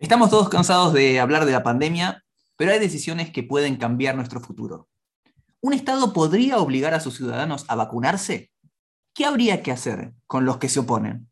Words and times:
Estamos 0.00 0.30
todos 0.30 0.48
cansados 0.48 0.94
de 0.94 1.20
hablar 1.20 1.44
de 1.44 1.52
la 1.52 1.62
pandemia, 1.62 2.24
pero 2.56 2.72
hay 2.72 2.78
decisiones 2.78 3.30
que 3.30 3.42
pueden 3.42 3.76
cambiar 3.76 4.16
nuestro 4.16 4.40
futuro. 4.40 4.88
¿Un 5.60 5.74
Estado 5.74 6.14
podría 6.14 6.56
obligar 6.56 6.94
a 6.94 7.00
sus 7.00 7.18
ciudadanos 7.18 7.66
a 7.68 7.74
vacunarse? 7.74 8.50
¿Qué 9.14 9.26
habría 9.26 9.62
que 9.62 9.72
hacer 9.72 10.14
con 10.26 10.46
los 10.46 10.56
que 10.56 10.70
se 10.70 10.80
oponen? 10.80 11.28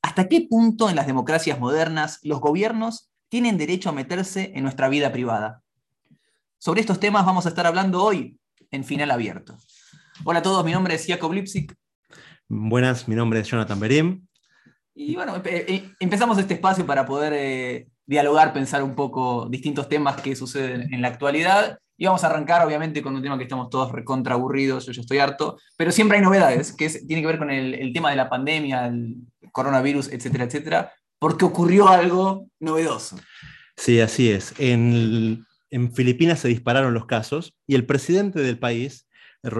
¿Hasta 0.00 0.28
qué 0.28 0.46
punto 0.48 0.88
en 0.88 0.96
las 0.96 1.06
democracias 1.06 1.60
modernas 1.60 2.20
los 2.22 2.40
gobiernos 2.40 3.10
tienen 3.28 3.58
derecho 3.58 3.90
a 3.90 3.92
meterse 3.92 4.52
en 4.54 4.62
nuestra 4.62 4.88
vida 4.88 5.12
privada? 5.12 5.62
Sobre 6.56 6.80
estos 6.80 7.00
temas 7.00 7.26
vamos 7.26 7.44
a 7.44 7.50
estar 7.50 7.66
hablando 7.66 8.02
hoy 8.02 8.40
en 8.70 8.82
Final 8.82 9.10
Abierto. 9.10 9.58
Hola 10.24 10.38
a 10.38 10.42
todos, 10.42 10.64
mi 10.64 10.72
nombre 10.72 10.94
es 10.94 11.06
Jacob 11.06 11.34
Lipsik. 11.34 11.76
Buenas, 12.48 13.08
mi 13.08 13.14
nombre 13.14 13.40
es 13.40 13.46
Jonathan 13.46 13.78
Berim. 13.78 14.26
Y 15.02 15.14
bueno, 15.14 15.40
eh, 15.46 15.88
empezamos 15.98 16.36
este 16.36 16.52
espacio 16.52 16.84
para 16.84 17.06
poder 17.06 17.32
eh, 17.34 17.86
dialogar, 18.04 18.52
pensar 18.52 18.82
un 18.82 18.94
poco 18.94 19.48
distintos 19.48 19.88
temas 19.88 20.20
que 20.20 20.36
suceden 20.36 20.92
en 20.92 21.00
la 21.00 21.08
actualidad. 21.08 21.78
Y 21.96 22.04
vamos 22.04 22.22
a 22.22 22.26
arrancar, 22.26 22.66
obviamente, 22.66 23.00
con 23.00 23.16
un 23.16 23.22
tema 23.22 23.38
que 23.38 23.44
estamos 23.44 23.70
todos 23.70 23.92
recontra 23.92 24.34
aburridos, 24.34 24.84
yo 24.84 24.92
ya 24.92 25.00
estoy 25.00 25.16
harto, 25.16 25.58
pero 25.78 25.90
siempre 25.90 26.18
hay 26.18 26.22
novedades, 26.22 26.76
que 26.76 26.90
tiene 26.90 27.22
que 27.22 27.26
ver 27.26 27.38
con 27.38 27.50
el, 27.50 27.90
tema 27.94 28.10
de 28.10 28.16
la 28.16 28.28
pandemia, 28.28 28.88
el 28.88 29.16
coronavirus, 29.52 30.12
etcétera, 30.12 30.44
etcétera, 30.44 30.92
porque 31.18 31.46
ocurrió 31.46 31.88
algo 31.88 32.48
novedoso. 32.58 33.16
Sí, 33.78 34.00
así 34.00 34.30
es. 34.30 34.52
En, 34.58 35.46
en 35.70 35.94
Filipinas 35.94 36.40
se 36.40 36.48
dispararon 36.48 36.92
los 36.92 37.06
casos 37.06 37.54
y 37.66 37.74
el 37.74 37.86
presidente 37.86 38.40
del 38.40 38.58
país, 38.58 39.08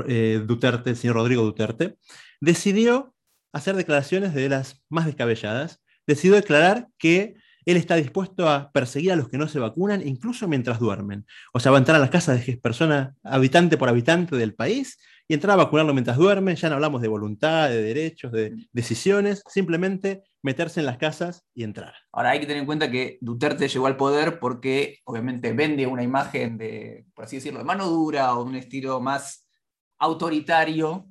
eh, 0.07 0.43
Duterte, 0.47 0.91
el 0.91 0.97
señor 0.97 1.17
Rodrigo 1.17 1.45
Duterte, 1.45 1.97
decidió 2.43 3.15
hacer 3.53 3.77
declaraciones 3.77 4.35
de 4.35 4.49
las 4.49 4.83
más 4.89 5.07
descabelladas. 5.07 5.83
Decidió 6.07 6.35
declarar 6.35 6.89
que 6.99 7.35
él 7.65 7.77
está 7.77 7.97
dispuesto 7.97 8.49
a 8.49 8.71
perseguir 8.73 9.13
a 9.13 9.17
los 9.17 9.29
que 9.29 9.39
no 9.39 9.47
se 9.49 9.59
vacunan, 9.59 10.07
incluso 10.07 10.49
mientras 10.49 10.79
duermen. 10.79 11.27
O 11.53 11.61
sea, 11.61 11.71
va 11.71 11.79
a 11.79 11.81
entrar 11.81 11.97
a 11.97 12.01
las 12.01 12.11
casas 12.11 12.45
de 12.47 12.57
personas, 12.57 13.15
habitante 13.23 13.77
por 13.77 13.89
habitante 13.89 14.37
del 14.37 14.55
país, 14.55 14.99
y 15.29 15.35
entrar 15.35 15.53
a 15.53 15.63
vacunarlo 15.65 15.93
mientras 15.95 16.17
duermen. 16.17 16.57
Ya 16.57 16.69
no 16.69 16.75
hablamos 16.75 17.03
de 17.03 17.09
voluntad, 17.09 17.69
de 17.69 17.83
derechos, 17.83 18.33
de 18.33 18.67
decisiones, 18.73 19.45
simplemente 19.47 20.25
meterse 20.43 20.81
en 20.81 20.87
las 20.87 20.97
casas 20.97 21.45
y 21.55 21.63
entrar. 21.63 21.95
Ahora 22.13 22.31
hay 22.31 22.41
que 22.41 22.47
tener 22.47 22.61
en 22.61 22.67
cuenta 22.67 22.91
que 22.91 23.19
Duterte 23.21 23.69
llegó 23.69 23.87
al 23.87 23.97
poder 23.97 24.41
porque 24.41 24.99
obviamente 25.05 25.53
vende 25.53 25.87
una 25.87 26.03
imagen 26.03 26.59
de, 26.59 27.05
por 27.15 27.27
así 27.27 27.37
decirlo, 27.37 27.61
de 27.61 27.65
mano 27.65 27.89
dura 27.89 28.35
o 28.35 28.43
un 28.43 28.57
estilo 28.57 29.01
más 29.01 29.47
autoritario. 29.99 31.07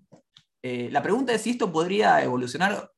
Eh, 0.61 0.89
la 0.91 1.01
pregunta 1.01 1.33
es 1.33 1.41
si 1.41 1.51
esto 1.51 1.71
podría 1.71 2.23
evolucionar 2.23 2.91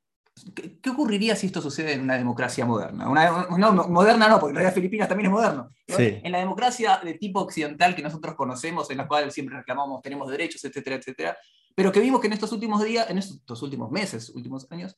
¿Qué, 0.56 0.90
ocurriría 0.90 1.36
si 1.36 1.48
esto 1.48 1.62
sucede 1.62 1.94
en 1.94 2.02
una 2.02 2.17
democracia 2.17 2.66
moderna? 2.66 3.06
no, 3.06 3.88
moderna 3.90 4.28
no, 4.28 4.40
porque 4.40 4.52
en 4.52 4.56
realidad 4.56 4.73
Filipinas 4.73 5.08
también 5.08 5.28
es 5.28 5.31
moderno. 5.31 5.70
En 5.88 6.32
la 6.32 6.39
democracia 6.39 7.00
de 7.04 7.14
tipo 7.16 7.42
occidental 7.42 7.95
que 7.95 8.02
nosotros 8.02 8.36
conocemos, 8.36 8.89
en 8.89 8.98
la 8.98 9.08
cual 9.08 9.32
siempre 9.32 9.58
reclamamos 9.58 10.02
tenemos 10.02 10.30
derechos, 10.32 10.64
etcétera, 10.64 10.95
etcétera, 10.95 11.38
pero 11.76 11.92
que 11.92 12.00
vimos 12.00 12.22
que 12.22 12.28
en 12.28 12.34
estos 12.34 12.52
últimos 12.54 12.84
días, 12.84 13.09
en 13.09 13.17
estos 13.17 13.62
últimos 13.62 13.92
meses, 13.92 14.30
últimos 14.30 14.66
años, 14.72 14.95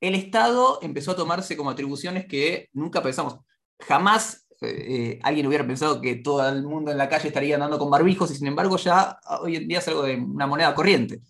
el 0.00 0.14
Estado 0.14 0.78
empezó 0.82 1.12
a 1.12 1.16
tomarse 1.16 1.56
como 1.56 1.70
atribuciones 1.70 2.26
que 2.26 2.68
nunca 2.72 3.02
pensamos. 3.02 3.38
Jamás 3.80 4.46
eh, 4.62 5.18
alguien 5.22 5.46
hubiera 5.46 5.66
pensado 5.66 6.00
que 6.00 6.16
todo 6.16 6.48
el 6.48 6.62
mundo 6.62 6.90
en 6.90 6.98
la 6.98 7.08
calle 7.08 7.28
estaría 7.28 7.56
andando 7.56 7.78
con 7.78 7.90
barbijos 7.90 8.30
y 8.30 8.36
sin 8.36 8.46
embargo 8.46 8.76
ya 8.78 9.18
hoy 9.40 9.56
en 9.56 9.68
día 9.68 9.78
es 9.80 9.88
algo 9.88 10.02
de 10.02 10.16
una 10.16 10.46
moneda 10.46 10.74
corriente. 10.74 11.20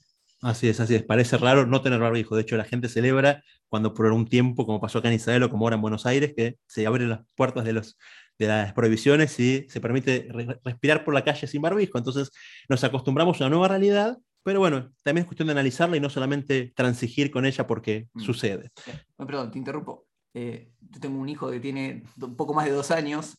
Así 0.47 0.69
es, 0.69 0.79
así 0.79 0.95
es. 0.95 1.03
Parece 1.03 1.39
raro 1.39 1.67
no 1.67 1.83
tener 1.83 1.99
barbijo. 1.99 2.37
De 2.37 2.43
hecho, 2.43 2.57
la 2.57 2.63
gente 2.63 2.89
celebra 2.89 3.43
cuando 3.69 3.93
por 3.93 4.07
un 4.13 4.27
tiempo, 4.27 4.65
como 4.65 4.81
pasó 4.81 4.99
acá 5.01 5.09
en 5.09 5.15
Israel 5.15 5.43
o 5.43 5.51
como 5.51 5.65
ahora 5.65 5.75
en 5.75 5.83
Buenos 5.83 6.07
Aires, 6.07 6.35
que 6.37 6.57
se 6.69 6.87
abren 6.87 7.11
las 7.11 7.23
puertas 7.35 7.65
de, 7.65 7.73
los, 7.73 7.99
de 8.39 8.47
las 8.47 8.73
prohibiciones 8.73 9.41
y 9.41 9.67
se 9.69 9.81
permite 9.81 10.29
respirar 10.65 11.03
por 11.05 11.15
la 11.15 11.25
calle 11.25 11.49
sin 11.49 11.63
barbijo. 11.63 11.99
Entonces, 11.99 12.31
nos 12.69 12.85
acostumbramos 12.85 13.41
a 13.41 13.45
una 13.45 13.51
nueva 13.51 13.67
realidad, 13.67 14.19
pero 14.45 14.61
bueno, 14.61 14.93
también 15.03 15.23
es 15.23 15.27
cuestión 15.27 15.49
de 15.49 15.53
analizarla 15.53 15.97
y 15.97 16.01
no 16.01 16.11
solamente 16.11 16.73
transigir 16.77 17.33
con 17.33 17.45
ella 17.45 17.67
porque 17.67 18.07
mm. 18.13 18.21
sucede. 18.21 18.71
perdón, 19.17 19.51
te 19.51 19.59
interrumpo. 19.59 20.07
Eh, 20.33 20.71
yo 20.79 21.01
tengo 21.01 21.19
un 21.19 21.29
hijo 21.29 21.51
que 21.51 21.59
tiene 21.59 22.05
un 22.23 22.37
poco 22.37 22.55
más 22.55 22.67
de 22.67 22.71
dos 22.71 22.93
años 22.93 23.37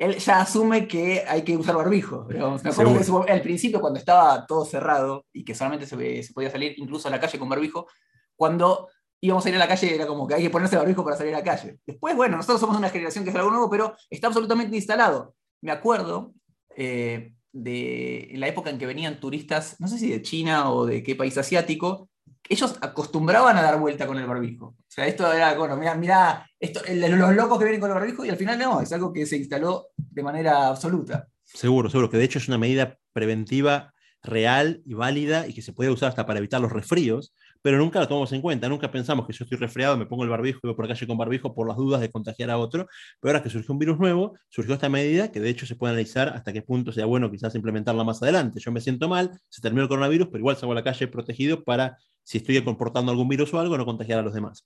él 0.00 0.16
ya 0.16 0.40
asume 0.40 0.88
que 0.88 1.22
hay 1.28 1.42
que 1.42 1.54
usar 1.58 1.76
barbijo. 1.76 2.24
Pero 2.26 2.58
me 2.64 2.70
acuerdo 2.70 3.24
que 3.26 3.32
al 3.32 3.42
principio, 3.42 3.82
cuando 3.82 3.98
estaba 3.98 4.46
todo 4.46 4.64
cerrado 4.64 5.26
y 5.30 5.44
que 5.44 5.54
solamente 5.54 5.86
se, 5.86 6.22
se, 6.22 6.32
podía 6.32 6.50
salir 6.50 6.72
incluso 6.78 7.06
a 7.08 7.10
la 7.10 7.20
calle 7.20 7.38
con 7.38 7.50
barbijo, 7.50 7.86
cuando 8.34 8.88
íbamos 9.20 9.44
a 9.44 9.48
ir 9.50 9.56
a 9.56 9.58
la 9.58 9.68
calle 9.68 9.94
era 9.94 10.06
como 10.06 10.26
que 10.26 10.34
hay 10.34 10.42
que 10.42 10.48
ponerse 10.48 10.76
barbijo 10.76 11.04
para 11.04 11.18
salir 11.18 11.34
a 11.34 11.38
la 11.38 11.44
calle. 11.44 11.80
Después, 11.86 12.16
bueno, 12.16 12.38
nosotros 12.38 12.60
somos 12.60 12.78
una 12.78 12.88
generación 12.88 13.24
que 13.24 13.30
es 13.30 13.36
algo 13.36 13.50
nuevo, 13.50 13.68
pero 13.68 13.94
está 14.08 14.28
absolutamente 14.28 14.74
instalado. 14.74 15.34
Me 15.60 15.70
acuerdo 15.70 16.32
eh, 16.76 17.34
de 17.52 18.30
la 18.36 18.48
época 18.48 18.70
en 18.70 18.78
que 18.78 18.86
venían 18.86 19.20
turistas, 19.20 19.78
no 19.80 19.86
sé 19.86 19.98
si 19.98 20.10
de 20.10 20.22
China 20.22 20.70
o 20.70 20.86
de 20.86 21.02
qué 21.02 21.14
país 21.14 21.36
asiático, 21.36 22.08
ellos 22.48 22.76
acostumbraban 22.80 23.56
a 23.56 23.62
dar 23.62 23.78
vuelta 23.78 24.06
con 24.06 24.18
el 24.18 24.26
barbijo. 24.26 24.66
O 24.66 24.84
sea, 24.88 25.06
esto 25.06 25.32
era, 25.32 25.54
bueno, 25.56 25.76
mira, 25.76 25.94
mira 25.94 26.46
los 26.60 27.34
locos 27.36 27.58
que 27.58 27.64
vienen 27.64 27.80
con 27.80 27.90
el 27.90 27.94
barbijo 27.94 28.24
y 28.24 28.28
al 28.28 28.36
final 28.36 28.58
no, 28.58 28.80
es 28.80 28.92
algo 28.92 29.12
que 29.12 29.24
se 29.24 29.36
instaló 29.36 29.86
de 29.96 30.22
manera 30.22 30.66
absoluta. 30.66 31.28
Seguro, 31.44 31.88
seguro, 31.88 32.10
que 32.10 32.16
de 32.16 32.24
hecho 32.24 32.38
es 32.38 32.48
una 32.48 32.58
medida 32.58 32.98
preventiva 33.12 33.94
real 34.22 34.82
y 34.84 34.94
válida 34.94 35.46
y 35.46 35.54
que 35.54 35.62
se 35.62 35.72
puede 35.72 35.90
usar 35.90 36.10
hasta 36.10 36.26
para 36.26 36.38
evitar 36.38 36.60
los 36.60 36.72
resfríos, 36.72 37.32
pero 37.62 37.78
nunca 37.78 38.00
lo 38.00 38.08
tomamos 38.08 38.32
en 38.32 38.42
cuenta, 38.42 38.68
nunca 38.68 38.90
pensamos 38.90 39.26
que 39.26 39.32
yo 39.32 39.44
estoy 39.44 39.58
resfriado, 39.58 39.96
me 39.96 40.06
pongo 40.06 40.24
el 40.24 40.30
barbijo 40.30 40.60
y 40.62 40.66
voy 40.68 40.74
por 40.74 40.86
la 40.86 40.94
calle 40.94 41.06
con 41.06 41.16
barbijo 41.16 41.54
por 41.54 41.68
las 41.68 41.76
dudas 41.76 42.00
de 42.00 42.10
contagiar 42.10 42.50
a 42.50 42.58
otro, 42.58 42.86
pero 43.20 43.32
ahora 43.32 43.42
que 43.42 43.50
surgió 43.50 43.72
un 43.72 43.78
virus 43.78 43.98
nuevo, 43.98 44.36
surgió 44.48 44.74
esta 44.74 44.88
medida 44.88 45.30
que 45.30 45.40
de 45.40 45.48
hecho 45.48 45.66
se 45.66 45.76
puede 45.76 45.92
analizar 45.92 46.28
hasta 46.28 46.52
qué 46.52 46.62
punto 46.62 46.92
sea 46.92 47.06
bueno 47.06 47.30
quizás 47.30 47.54
implementarla 47.54 48.04
más 48.04 48.22
adelante. 48.22 48.60
Yo 48.60 48.72
me 48.72 48.80
siento 48.80 49.08
mal, 49.08 49.30
se 49.48 49.62
terminó 49.62 49.82
el 49.82 49.88
coronavirus, 49.88 50.28
pero 50.28 50.38
igual 50.38 50.56
salgo 50.56 50.72
a 50.72 50.76
la 50.76 50.84
calle 50.84 51.08
protegido 51.08 51.64
para 51.64 51.98
si 52.30 52.38
estoy 52.38 52.62
comportando 52.62 53.10
algún 53.10 53.26
virus 53.26 53.52
o 53.52 53.58
algo, 53.58 53.76
no 53.76 53.84
contagiar 53.84 54.20
a 54.20 54.22
los 54.22 54.32
demás. 54.32 54.64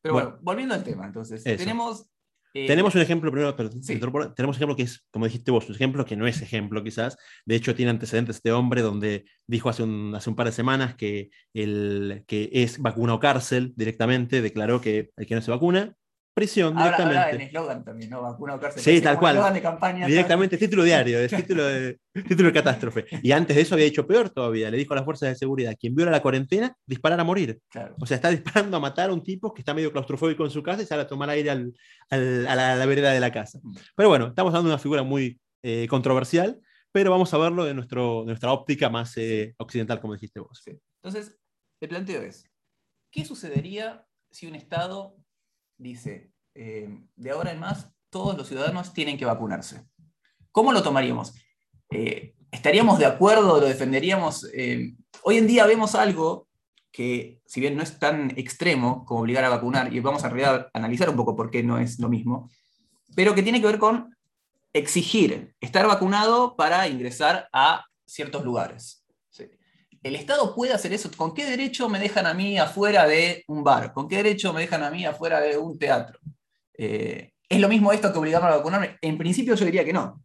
Pero 0.00 0.14
bueno, 0.14 0.38
volviendo 0.42 0.76
al 0.76 0.84
tema, 0.84 1.06
entonces, 1.06 1.42
tenemos... 1.42 2.06
Eh, 2.54 2.68
tenemos 2.68 2.94
un 2.94 3.00
ejemplo, 3.00 3.32
primero, 3.32 3.54
tenemos 3.56 4.56
un 4.56 4.62
ejemplo 4.62 4.76
que 4.76 4.84
es, 4.84 5.04
como 5.10 5.24
dijiste 5.24 5.50
vos, 5.50 5.68
un 5.68 5.74
ejemplo 5.74 6.04
que 6.04 6.16
no 6.16 6.28
es 6.28 6.40
ejemplo 6.40 6.84
quizás, 6.84 7.16
de 7.46 7.56
hecho 7.56 7.74
tiene 7.74 7.90
antecedentes 7.90 8.36
este 8.36 8.52
hombre 8.52 8.82
donde 8.82 9.24
dijo 9.46 9.68
hace 9.68 9.82
un, 9.82 10.14
hace 10.14 10.30
un 10.30 10.36
par 10.36 10.46
de 10.46 10.52
semanas 10.52 10.94
que, 10.94 11.30
el, 11.52 12.24
que 12.28 12.48
es 12.52 12.78
vacuna 12.78 13.14
o 13.14 13.20
cárcel 13.20 13.72
directamente, 13.76 14.40
declaró 14.40 14.80
que 14.80 15.10
el 15.16 15.26
que 15.26 15.34
no 15.34 15.42
se 15.42 15.50
vacuna 15.50 15.96
prisión 16.40 16.74
directamente. 16.74 17.18
Ahora 17.18 17.30
en 17.30 17.40
eslogan 17.42 17.84
también, 17.84 18.10
¿no? 18.10 18.22
Vacuna 18.22 18.54
o 18.54 18.60
cárcel. 18.60 18.82
Sí, 18.82 19.00
tal 19.00 19.18
cual. 19.18 19.52
De 19.52 19.60
campaña, 19.60 20.06
directamente, 20.06 20.56
título 20.56 20.82
diario, 20.82 21.18
es 21.18 21.30
título 21.30 21.64
de, 21.64 21.98
título 22.28 22.48
de 22.48 22.52
catástrofe. 22.52 23.04
Y 23.22 23.32
antes 23.32 23.54
de 23.56 23.62
eso 23.62 23.74
había 23.74 23.84
dicho 23.84 24.06
peor 24.06 24.30
todavía, 24.30 24.70
le 24.70 24.78
dijo 24.78 24.94
a 24.94 24.96
las 24.96 25.04
fuerzas 25.04 25.28
de 25.28 25.36
seguridad, 25.36 25.76
quien 25.78 25.94
viola 25.94 26.10
la 26.10 26.22
cuarentena, 26.22 26.74
disparar 26.86 27.20
a 27.20 27.24
morir. 27.24 27.60
O 28.00 28.06
sea, 28.06 28.14
está 28.16 28.30
disparando 28.30 28.76
a 28.76 28.80
matar 28.80 29.10
a 29.10 29.12
un 29.12 29.22
tipo 29.22 29.52
que 29.52 29.60
está 29.60 29.74
medio 29.74 29.92
claustrofóbico 29.92 30.44
en 30.44 30.50
su 30.50 30.62
casa 30.62 30.82
y 30.82 30.86
sale 30.86 31.02
a 31.02 31.06
tomar 31.06 31.28
aire 31.30 31.50
al, 31.50 31.74
al, 32.08 32.46
a, 32.46 32.76
la, 32.76 32.86
vereda 32.86 33.12
de 33.12 33.20
la 33.20 33.30
casa. 33.30 33.60
Mm. 33.62 33.74
Pero 33.94 34.08
bueno, 34.08 34.28
estamos 34.28 34.52
dando 34.52 34.68
una 34.68 34.78
figura 34.78 35.02
muy 35.02 35.38
eh, 35.62 35.86
controversial, 35.88 36.58
pero 36.92 37.10
vamos 37.10 37.32
a 37.34 37.38
verlo 37.38 37.64
de, 37.64 37.74
nuestro, 37.74 38.24
nuestra 38.24 38.52
óptica 38.52 38.88
más 38.88 39.16
eh, 39.16 39.54
occidental, 39.58 40.00
como 40.00 40.14
dijiste 40.14 40.40
vos. 40.40 40.62
Entonces, 41.02 41.38
el 41.80 41.88
planteo 41.88 42.22
es, 42.22 42.44
¿qué 43.10 43.24
sucedería 43.24 44.06
si 44.30 44.46
un 44.46 44.54
Estado 44.54 45.16
dice, 45.80 46.30
eh, 46.54 46.88
de 47.16 47.30
ahora 47.30 47.52
en 47.52 47.58
más, 47.58 47.90
todos 48.10 48.36
los 48.36 48.46
ciudadanos 48.48 48.92
tienen 48.92 49.16
que 49.16 49.24
vacunarse. 49.24 49.82
¿Cómo 50.52 50.72
lo 50.72 50.82
tomaríamos? 50.82 51.34
Eh, 51.90 52.34
¿Estaríamos 52.50 52.98
de 52.98 53.06
acuerdo? 53.06 53.60
¿Lo 53.60 53.66
defenderíamos? 53.66 54.48
Eh, 54.52 54.94
hoy 55.22 55.38
en 55.38 55.46
día 55.46 55.66
vemos 55.66 55.94
algo 55.94 56.48
que, 56.92 57.40
si 57.46 57.60
bien 57.60 57.76
no 57.76 57.82
es 57.82 57.98
tan 57.98 58.30
extremo 58.36 59.04
como 59.04 59.20
obligar 59.20 59.44
a 59.44 59.48
vacunar, 59.48 59.92
y 59.92 60.00
vamos 60.00 60.24
a 60.24 60.70
analizar 60.74 61.08
un 61.08 61.16
poco 61.16 61.36
por 61.36 61.50
qué 61.50 61.62
no 61.62 61.78
es 61.78 61.98
lo 61.98 62.08
mismo, 62.08 62.50
pero 63.14 63.34
que 63.34 63.42
tiene 63.42 63.60
que 63.60 63.66
ver 63.66 63.78
con 63.78 64.16
exigir 64.72 65.54
estar 65.60 65.86
vacunado 65.86 66.56
para 66.56 66.86
ingresar 66.88 67.48
a 67.52 67.84
ciertos 68.06 68.44
lugares 68.44 68.99
el 70.02 70.16
Estado 70.16 70.54
puede 70.54 70.72
hacer 70.72 70.92
eso. 70.92 71.10
¿Con 71.16 71.34
qué 71.34 71.44
derecho 71.44 71.88
me 71.88 71.98
dejan 71.98 72.26
a 72.26 72.34
mí 72.34 72.58
afuera 72.58 73.06
de 73.06 73.44
un 73.48 73.62
bar? 73.62 73.92
¿Con 73.92 74.08
qué 74.08 74.16
derecho 74.16 74.52
me 74.52 74.62
dejan 74.62 74.82
a 74.82 74.90
mí 74.90 75.04
afuera 75.04 75.40
de 75.40 75.58
un 75.58 75.78
teatro? 75.78 76.18
Eh, 76.76 77.32
¿Es 77.48 77.60
lo 77.60 77.68
mismo 77.68 77.92
esto 77.92 78.12
que 78.12 78.18
obligarme 78.18 78.48
a 78.48 78.56
vacunarme? 78.56 78.96
En 79.02 79.18
principio 79.18 79.54
yo 79.54 79.64
diría 79.64 79.84
que 79.84 79.92
no. 79.92 80.22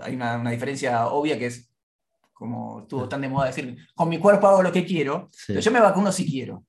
Hay 0.00 0.14
una, 0.14 0.50
diferencia 0.50 1.08
obvia 1.08 1.38
que 1.38 1.46
es, 1.46 1.68
como 2.32 2.82
estuvo 2.82 3.08
tan 3.08 3.20
de 3.20 3.28
moda 3.28 3.48
decir, 3.48 3.76
con 3.94 4.08
mi 4.08 4.18
cuerpo 4.18 4.46
hago 4.46 4.62
lo 4.62 4.72
que 4.72 4.86
quiero, 4.86 5.28
pero 5.46 5.60
yo 5.60 5.70
me 5.70 5.80
vacuno 5.80 6.12
si 6.12 6.30
quiero. 6.30 6.64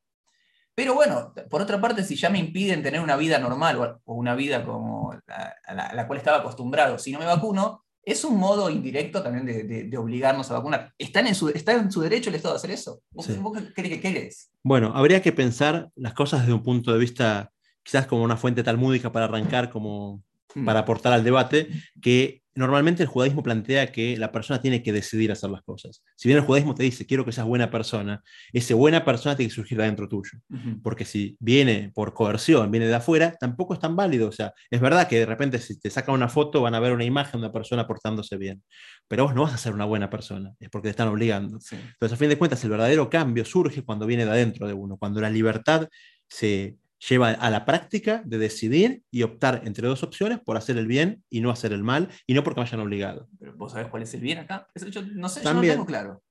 Pero 0.73 0.95
bueno, 0.95 1.33
por 1.49 1.61
otra 1.61 1.79
parte, 1.79 2.03
si 2.03 2.15
ya 2.15 2.29
me 2.29 2.39
impiden 2.39 2.81
tener 2.81 2.99
una 2.99 3.15
vida 3.15 3.37
normal 3.37 3.99
o 4.03 4.13
una 4.15 4.35
vida 4.35 4.65
como 4.65 5.11
a 5.11 5.93
la 5.93 6.07
cual 6.07 6.17
estaba 6.17 6.37
acostumbrado, 6.39 6.97
si 6.97 7.11
no 7.11 7.19
me 7.19 7.25
vacuno, 7.25 7.85
es 8.03 8.23
un 8.23 8.37
modo 8.37 8.69
indirecto 8.69 9.21
también 9.21 9.45
de, 9.45 9.97
obligarnos 9.97 10.49
a 10.49 10.55
vacunar. 10.55 10.93
¿Está 10.97 11.19
en, 11.19 11.35
su, 11.35 11.49
¿Está 11.49 11.73
en 11.73 11.91
su 11.91 12.01
derecho 12.01 12.29
el 12.29 12.35
Estado 12.35 12.55
a 12.55 12.57
hacer 12.57 12.71
eso? 12.71 13.01
¿Vos, 13.11 13.27
qué, 13.75 14.01
crees? 14.01 14.51
Bueno, 14.63 14.91
habría 14.95 15.21
que 15.21 15.31
pensar 15.31 15.89
las 15.95 16.13
cosas 16.13 16.41
desde 16.41 16.53
un 16.53 16.63
punto 16.63 16.91
de 16.91 16.99
vista 16.99 17.51
quizás 17.83 18.07
como 18.07 18.23
una 18.23 18.37
fuente 18.37 18.63
talmúdica 18.63 19.11
para 19.11 19.25
arrancar 19.25 19.69
como. 19.69 20.23
Para 20.65 20.79
aportar 20.79 21.13
al 21.13 21.23
debate, 21.23 21.69
que 22.01 22.41
normalmente 22.53 23.03
el 23.03 23.09
judaísmo 23.09 23.43
plantea 23.43 23.91
que 23.91 24.17
la 24.17 24.31
persona 24.31 24.61
tiene 24.61 24.83
que 24.83 24.91
decidir 24.91 25.31
hacer 25.31 25.49
las 25.49 25.61
cosas. 25.63 26.03
Si 26.15 26.27
bien 26.27 26.37
el 26.37 26.43
judaísmo 26.45 26.75
te 26.75 26.83
dice, 26.83 27.05
quiero 27.05 27.23
que 27.23 27.31
seas 27.31 27.47
buena 27.47 27.71
persona, 27.71 28.21
ese 28.51 28.73
buena 28.73 29.05
persona 29.05 29.35
tiene 29.35 29.49
que 29.49 29.55
surgir 29.55 29.77
de 29.77 29.85
adentro 29.85 30.07
tuyo. 30.09 30.39
Porque 30.83 31.05
si 31.05 31.37
viene 31.39 31.91
por 31.93 32.13
coerción, 32.13 32.69
viene 32.69 32.87
de 32.87 32.95
afuera, 32.95 33.35
tampoco 33.39 33.73
es 33.73 33.79
tan 33.79 33.95
válido. 33.95 34.27
O 34.27 34.31
sea, 34.31 34.53
es 34.69 34.81
verdad 34.81 35.07
que 35.07 35.19
de 35.19 35.25
repente 35.25 35.59
si 35.59 35.79
te 35.79 35.89
sacan 35.89 36.15
una 36.15 36.27
foto 36.27 36.61
van 36.61 36.75
a 36.75 36.79
ver 36.79 36.91
una 36.91 37.05
imagen 37.05 37.39
de 37.39 37.47
una 37.47 37.53
persona 37.53 37.87
portándose 37.87 38.37
bien. 38.37 38.61
Pero 39.07 39.25
vos 39.25 39.35
no 39.35 39.43
vas 39.43 39.53
a 39.53 39.57
ser 39.57 39.73
una 39.73 39.85
buena 39.85 40.09
persona, 40.09 40.53
es 40.59 40.69
porque 40.69 40.87
te 40.87 40.91
están 40.91 41.07
obligando. 41.07 41.59
Sí. 41.59 41.75
Entonces, 41.75 42.13
a 42.13 42.17
fin 42.17 42.29
de 42.29 42.37
cuentas, 42.37 42.63
el 42.63 42.69
verdadero 42.69 43.09
cambio 43.09 43.45
surge 43.45 43.83
cuando 43.83 44.05
viene 44.05 44.25
de 44.25 44.31
adentro 44.31 44.67
de 44.67 44.73
uno, 44.73 44.97
cuando 44.97 45.21
la 45.21 45.29
libertad 45.29 45.87
se 46.27 46.77
lleva 47.09 47.29
a 47.29 47.49
la 47.49 47.65
práctica 47.65 48.21
de 48.25 48.37
decidir 48.37 49.03
y 49.09 49.23
optar 49.23 49.61
entre 49.65 49.87
dos 49.87 50.03
opciones 50.03 50.39
por 50.39 50.57
hacer 50.57 50.77
el 50.77 50.87
bien 50.87 51.23
y 51.29 51.41
no 51.41 51.49
hacer 51.49 51.73
el 51.73 51.83
mal, 51.83 52.09
y 52.27 52.33
no 52.33 52.43
porque 52.43 52.59
me 52.59 52.67
hayan 52.67 52.79
obligado. 52.79 53.27
Pero 53.39 53.55
vos 53.55 53.71
sabés 53.71 53.87
cuál 53.87 54.03
es 54.03 54.13
el 54.13 54.21
bien 54.21 54.39
acá. 54.39 54.67
Eso 54.73 54.87
yo 54.87 55.01
no 55.01 55.29
sé, 55.29 55.41
También. 55.41 55.73
yo 55.73 55.79
no 55.79 55.85
tengo 55.85 55.85
claro. 55.85 56.23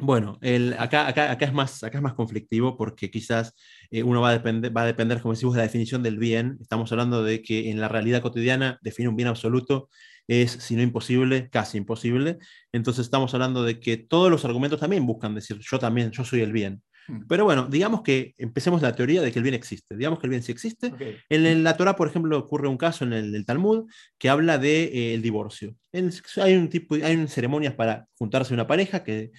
Bueno, 0.00 0.38
el, 0.42 0.74
acá, 0.78 1.08
acá, 1.08 1.32
acá, 1.32 1.44
es 1.44 1.52
más, 1.52 1.82
acá 1.82 1.98
es 1.98 2.02
más 2.02 2.14
conflictivo 2.14 2.76
porque 2.76 3.10
quizás 3.10 3.52
eh, 3.90 4.04
uno 4.04 4.20
va 4.20 4.28
a, 4.28 4.32
depender, 4.32 4.76
va 4.76 4.82
a 4.82 4.86
depender, 4.86 5.20
como 5.20 5.34
decimos, 5.34 5.54
de 5.54 5.58
la 5.58 5.64
definición 5.64 6.04
del 6.04 6.18
bien. 6.18 6.56
Estamos 6.60 6.92
hablando 6.92 7.24
de 7.24 7.42
que 7.42 7.68
en 7.70 7.80
la 7.80 7.88
realidad 7.88 8.22
cotidiana 8.22 8.78
definir 8.80 9.08
un 9.08 9.16
bien 9.16 9.28
absoluto 9.28 9.88
es, 10.28 10.52
si 10.52 10.76
no 10.76 10.82
imposible, 10.82 11.48
casi 11.50 11.78
imposible. 11.78 12.38
Entonces 12.70 13.06
estamos 13.06 13.34
hablando 13.34 13.64
de 13.64 13.80
que 13.80 13.96
todos 13.96 14.30
los 14.30 14.44
argumentos 14.44 14.78
también 14.78 15.04
buscan 15.04 15.34
decir, 15.34 15.58
yo 15.58 15.80
también, 15.80 16.12
yo 16.12 16.24
soy 16.24 16.42
el 16.42 16.52
bien. 16.52 16.80
Mm. 17.08 17.22
Pero 17.28 17.44
bueno, 17.44 17.66
digamos 17.66 18.02
que 18.02 18.34
empecemos 18.38 18.82
la 18.82 18.94
teoría 18.94 19.22
de 19.22 19.32
que 19.32 19.38
el 19.38 19.42
bien 19.42 19.54
existe. 19.54 19.96
Digamos 19.96 20.18
que 20.18 20.26
el 20.26 20.30
bien 20.30 20.42
sí 20.42 20.52
existe. 20.52 20.92
En 21.28 21.64
la 21.64 21.76
Torah, 21.76 21.96
por 21.96 22.08
ejemplo, 22.08 22.38
ocurre 22.38 22.68
un 22.68 22.76
caso 22.76 23.04
en 23.04 23.12
el, 23.12 23.34
el 23.34 23.44
Talmud 23.46 23.86
que 24.18 24.28
habla 24.28 24.58
del 24.58 24.62
de, 24.62 24.84
eh, 24.84 25.14
el 25.14 25.22
divorcio. 25.22 25.74
En- 25.92 26.12
hay, 26.36 26.54
un 26.54 26.68
tipo, 26.68 26.94
hay 26.96 27.26
ceremonias 27.28 27.74
para 27.74 28.06
juntarse 28.18 28.52
una 28.54 28.66
pareja, 28.66 29.02
que 29.02 29.30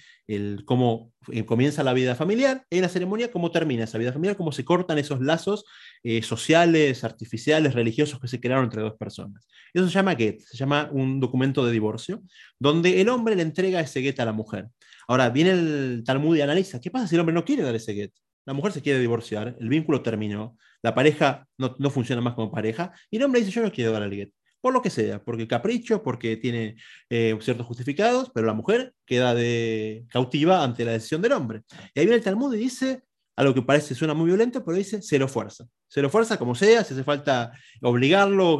cómo 0.64 1.12
eh, 1.32 1.44
comienza 1.44 1.82
la 1.82 1.92
vida 1.92 2.14
familiar, 2.14 2.64
en 2.70 2.82
la 2.82 2.88
ceremonia 2.88 3.30
cómo 3.30 3.50
termina 3.50 3.84
esa 3.84 3.98
vida 3.98 4.12
familiar, 4.12 4.36
cómo 4.36 4.52
se 4.52 4.64
cortan 4.64 4.98
esos 4.98 5.20
lazos 5.20 5.64
eh, 6.02 6.22
sociales, 6.22 7.04
artificiales, 7.04 7.74
religiosos 7.74 8.20
que 8.20 8.28
se 8.28 8.40
crearon 8.40 8.64
entre 8.64 8.82
dos 8.82 8.94
personas. 8.94 9.46
Eso 9.74 9.86
se 9.86 9.92
llama 9.92 10.14
get, 10.14 10.40
se 10.40 10.56
llama 10.56 10.88
un 10.92 11.20
documento 11.20 11.64
de 11.64 11.72
divorcio, 11.72 12.22
donde 12.58 13.00
el 13.00 13.08
hombre 13.08 13.36
le 13.36 13.42
entrega 13.42 13.80
ese 13.80 14.02
get 14.02 14.20
a 14.20 14.24
la 14.24 14.32
mujer. 14.32 14.68
Ahora, 15.08 15.30
viene 15.30 15.50
el 15.50 16.02
Talmud 16.04 16.36
y 16.36 16.40
analiza, 16.40 16.80
¿qué 16.80 16.90
pasa 16.90 17.08
si 17.08 17.16
el 17.16 17.20
hombre 17.20 17.34
no 17.34 17.44
quiere 17.44 17.62
dar 17.62 17.74
ese 17.74 17.94
get? 17.94 18.12
La 18.46 18.52
mujer 18.52 18.72
se 18.72 18.82
quiere 18.82 19.00
divorciar, 19.00 19.56
el 19.58 19.68
vínculo 19.68 20.02
terminó, 20.02 20.56
la 20.82 20.94
pareja 20.94 21.46
no, 21.58 21.76
no 21.78 21.90
funciona 21.90 22.22
más 22.22 22.34
como 22.34 22.50
pareja, 22.50 22.92
y 23.10 23.16
el 23.16 23.24
hombre 23.24 23.40
dice, 23.40 23.52
yo 23.52 23.62
no 23.62 23.72
quiero 23.72 23.92
dar 23.92 24.02
el 24.02 24.14
get. 24.14 24.32
Por 24.60 24.72
lo 24.72 24.82
que 24.82 24.90
sea, 24.90 25.22
porque 25.22 25.48
capricho, 25.48 26.02
porque 26.02 26.36
tiene 26.36 26.76
eh, 27.08 27.36
ciertos 27.40 27.66
justificados, 27.66 28.30
pero 28.34 28.46
la 28.46 28.52
mujer 28.52 28.94
queda 29.06 29.34
de 29.34 30.04
cautiva 30.10 30.62
ante 30.62 30.84
la 30.84 30.92
decisión 30.92 31.22
del 31.22 31.32
hombre. 31.32 31.62
Y 31.94 32.00
ahí 32.00 32.06
viene 32.06 32.16
el 32.16 32.22
Talmud 32.22 32.54
y 32.54 32.58
dice, 32.58 33.02
algo 33.40 33.54
que 33.54 33.62
parece 33.62 33.94
suena 33.94 34.12
muy 34.12 34.26
violento, 34.26 34.62
pero 34.62 34.76
dice 34.76 35.00
cero 35.02 35.26
fuerza. 35.26 35.64
Cero 35.88 36.10
fuerza, 36.10 36.38
como 36.38 36.54
sea, 36.54 36.84
si 36.84 36.92
hace 36.92 37.04
falta 37.04 37.52
obligarlo, 37.80 38.58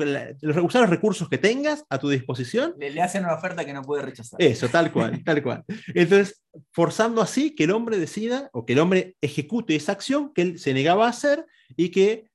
usar 0.62 0.80
los 0.80 0.90
recursos 0.90 1.28
que 1.28 1.36
tengas 1.36 1.84
a 1.90 1.98
tu 1.98 2.08
disposición, 2.08 2.74
Le, 2.78 2.90
le 2.90 3.02
hacen 3.02 3.24
una 3.24 3.34
oferta 3.34 3.64
que 3.64 3.74
no 3.74 3.82
puede 3.82 4.02
rechazar. 4.02 4.40
eso, 4.42 4.68
tal 4.68 4.90
cual, 4.90 5.22
tal 5.24 5.42
cual. 5.42 5.64
Entonces, 5.94 6.42
forzando 6.72 7.20
así 7.20 7.54
que 7.54 7.64
el 7.64 7.72
hombre 7.72 7.98
decida 7.98 8.48
o 8.52 8.64
que 8.64 8.72
el 8.72 8.78
hombre 8.78 9.16
ejecute 9.20 9.76
esa 9.76 9.92
acción 9.92 10.32
que 10.32 10.42
él 10.42 10.58
se 10.58 10.72
negaba 10.72 11.06
a 11.06 11.10
hacer 11.10 11.44
y 11.76 11.90
que 11.90 12.29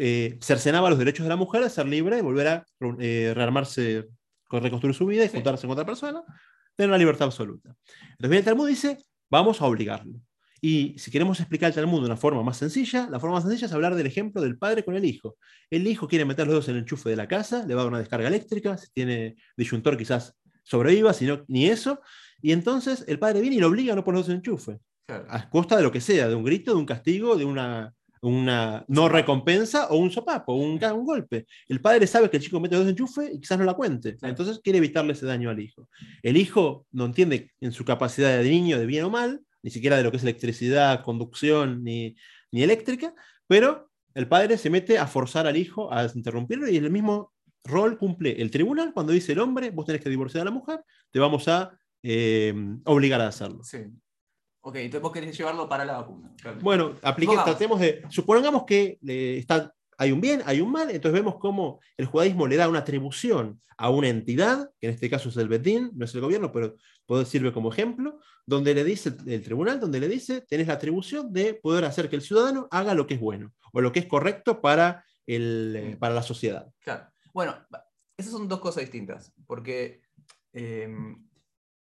eh, 0.00 0.38
cercenaba 0.42 0.90
los 0.90 0.98
derechos 0.98 1.24
de 1.24 1.30
la 1.30 1.36
mujer 1.36 1.62
a 1.62 1.68
ser 1.68 1.86
libre 1.86 2.18
y 2.18 2.22
volver 2.22 2.46
a 2.48 2.66
eh, 3.00 3.32
rearmarse, 3.34 4.08
reconstruir 4.50 4.94
su 4.94 5.06
vida 5.06 5.24
y 5.24 5.28
Sí. 5.28 5.34
juntarse 5.34 5.62
con 5.66 5.72
otra 5.72 5.86
persona, 5.86 6.22
tener 6.76 6.88
una 6.90 6.98
libertad 6.98 7.26
absoluta. 7.26 7.74
Entonces, 8.12 8.38
el 8.38 8.44
Talmud 8.44 8.68
dice, 8.68 8.98
vamos 9.30 9.60
a 9.60 9.66
obligarlo. 9.66 10.20
Y 10.62 10.94
si 10.98 11.10
queremos 11.10 11.40
explicar 11.40 11.68
el 11.70 11.74
Talmud 11.74 12.00
de 12.00 12.06
una 12.06 12.16
forma 12.18 12.42
más 12.42 12.58
sencilla, 12.58 13.08
la 13.10 13.18
forma 13.18 13.36
más 13.36 13.44
sencilla 13.44 13.66
es 13.66 13.72
hablar 13.72 13.94
del 13.94 14.06
ejemplo 14.06 14.42
del 14.42 14.58
padre 14.58 14.84
con 14.84 14.94
el 14.94 15.04
hijo. 15.06 15.36
El 15.70 15.86
hijo 15.86 16.06
quiere 16.06 16.24
meter 16.26 16.46
los 16.46 16.52
dedos 16.52 16.68
en 16.68 16.74
el 16.76 16.80
enchufe 16.82 17.08
de 17.08 17.16
la 17.16 17.26
casa, 17.28 17.64
le 17.66 17.74
va 17.74 17.80
a 17.80 17.84
dar 17.84 17.90
una 17.92 17.98
descarga 17.98 18.28
eléctrica, 18.28 18.76
si 18.76 18.88
tiene 18.92 19.36
disyuntor 19.56 19.96
quizás 19.96 20.34
sobreviva, 20.62 21.14
si 21.14 21.24
no, 21.26 21.44
ni 21.48 21.66
eso. 21.66 22.00
Y 22.42 22.52
entonces 22.52 23.04
el 23.08 23.18
padre 23.18 23.40
viene 23.40 23.56
y 23.56 23.60
lo 23.60 23.68
obliga 23.68 23.94
a 23.94 23.96
no 23.96 24.04
poner 24.04 24.18
los 24.18 24.26
dedos 24.26 24.34
en 24.36 24.42
el 24.44 24.50
enchufe, 24.50 24.78
Claro. 25.06 25.26
a 25.30 25.48
costa 25.48 25.76
de 25.78 25.82
lo 25.82 25.90
que 25.90 26.00
sea, 26.02 26.28
de 26.28 26.34
un 26.34 26.44
grito, 26.44 26.72
de 26.72 26.78
un 26.78 26.86
castigo, 26.86 27.36
de 27.36 27.44
una, 27.46 27.94
una 28.22 28.84
no 28.88 29.08
recompensa 29.08 29.88
o 29.88 29.96
un 29.96 30.10
sopapo, 30.10 30.54
un, 30.54 30.82
un 30.82 31.04
golpe. 31.04 31.46
El 31.68 31.80
padre 31.80 32.06
sabe 32.06 32.30
que 32.30 32.36
el 32.36 32.42
chico 32.42 32.60
mete 32.60 32.76
los 32.76 32.84
dedos 32.84 32.98
en 32.98 33.02
enchufe 33.02 33.34
y 33.34 33.40
quizás 33.40 33.58
no 33.58 33.64
la 33.64 33.74
cuente. 33.74 34.16
Entonces 34.22 34.60
quiere 34.62 34.78
evitarle 34.78 35.12
ese 35.12 35.26
daño 35.26 35.50
al 35.50 35.60
hijo. 35.60 35.88
El 36.22 36.36
hijo 36.36 36.86
no 36.92 37.06
entiende 37.06 37.50
en 37.60 37.72
su 37.72 37.84
capacidad 37.84 38.36
de 38.36 38.48
niño 38.48 38.78
de 38.78 38.86
bien 38.86 39.04
o 39.04 39.10
mal, 39.10 39.40
ni 39.62 39.70
siquiera 39.70 39.96
de 39.96 40.02
lo 40.02 40.10
que 40.10 40.18
es 40.18 40.22
electricidad, 40.22 41.02
conducción, 41.02 41.82
ni, 41.82 42.16
ni 42.50 42.62
eléctrica, 42.62 43.14
pero 43.46 43.90
el 44.14 44.28
padre 44.28 44.58
se 44.58 44.70
mete 44.70 44.98
a 44.98 45.06
forzar 45.06 45.46
al 45.46 45.56
hijo 45.56 45.92
a 45.92 46.10
interrumpirlo 46.14 46.68
y 46.68 46.76
el 46.76 46.90
mismo 46.90 47.32
rol 47.64 47.98
cumple 47.98 48.40
el 48.40 48.50
tribunal 48.50 48.92
cuando 48.92 49.12
dice 49.12 49.32
el 49.32 49.38
hombre, 49.38 49.70
vos 49.70 49.86
tenés 49.86 50.02
que 50.02 50.10
divorciar 50.10 50.42
a 50.42 50.44
la 50.46 50.50
mujer, 50.50 50.82
te 51.10 51.18
vamos 51.18 51.46
a 51.48 51.78
eh, 52.02 52.54
obligar 52.84 53.20
a 53.20 53.28
hacerlo. 53.28 53.62
Sí. 53.62 53.78
Ok, 54.62 54.76
entonces 54.76 55.02
vos 55.02 55.12
querés 55.12 55.36
llevarlo 55.36 55.68
para 55.68 55.84
la 55.84 55.98
vacuna. 55.98 56.32
Claro. 56.40 56.58
Bueno, 56.60 56.94
aplique, 57.02 57.34
tratemos 57.44 57.80
de, 57.80 58.02
supongamos 58.10 58.64
que 58.64 58.98
eh, 59.06 59.36
está, 59.38 59.74
hay 59.96 60.12
un 60.12 60.20
bien, 60.20 60.42
hay 60.44 60.60
un 60.60 60.70
mal, 60.70 60.90
entonces 60.90 61.12
vemos 61.12 61.36
cómo 61.38 61.80
el 61.96 62.06
judaísmo 62.06 62.46
le 62.46 62.56
da 62.56 62.68
una 62.68 62.80
atribución 62.80 63.60
a 63.78 63.88
una 63.88 64.08
entidad, 64.08 64.70
que 64.78 64.88
en 64.88 64.94
este 64.94 65.08
caso 65.08 65.30
es 65.30 65.36
el 65.38 65.48
Bedín, 65.48 65.90
no 65.94 66.04
es 66.04 66.14
el 66.14 66.20
gobierno, 66.20 66.52
pero 66.52 66.76
puede 67.06 67.24
sirve 67.24 67.52
como 67.52 67.72
ejemplo, 67.72 68.18
donde 68.44 68.74
le 68.74 68.84
dice 68.84 69.16
el 69.26 69.42
tribunal, 69.42 69.80
donde 69.80 70.00
le 70.00 70.08
dice, 70.08 70.42
tenés 70.42 70.66
la 70.66 70.74
atribución 70.74 71.32
de 71.32 71.54
poder 71.54 71.86
hacer 71.86 72.10
que 72.10 72.16
el 72.16 72.22
ciudadano 72.22 72.68
haga 72.70 72.94
lo 72.94 73.06
que 73.06 73.14
es 73.14 73.20
bueno 73.20 73.54
o 73.72 73.80
lo 73.80 73.92
que 73.92 74.00
es 74.00 74.06
correcto 74.06 74.60
para, 74.60 75.04
el, 75.26 75.74
eh, 75.76 75.96
para 75.98 76.14
la 76.14 76.22
sociedad. 76.22 76.70
Claro. 76.80 77.06
Bueno, 77.32 77.56
esas 78.18 78.32
son 78.32 78.48
dos 78.48 78.60
cosas 78.60 78.82
distintas, 78.82 79.32
porque 79.46 80.02
eh, 80.52 80.88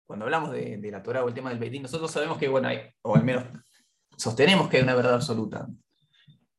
cuando 0.08 0.24
hablamos 0.24 0.52
de, 0.52 0.78
de 0.78 0.90
la 0.90 1.02
Torah 1.02 1.22
o 1.22 1.28
el 1.28 1.34
tema 1.34 1.50
del 1.50 1.58
Beitín, 1.58 1.82
nosotros 1.82 2.10
sabemos 2.10 2.38
que, 2.38 2.48
bueno, 2.48 2.68
hay, 2.68 2.78
o 3.02 3.14
al 3.14 3.24
menos 3.24 3.44
sostenemos 4.16 4.68
que 4.68 4.78
hay 4.78 4.82
una 4.82 4.94
verdad 4.94 5.14
absoluta. 5.14 5.68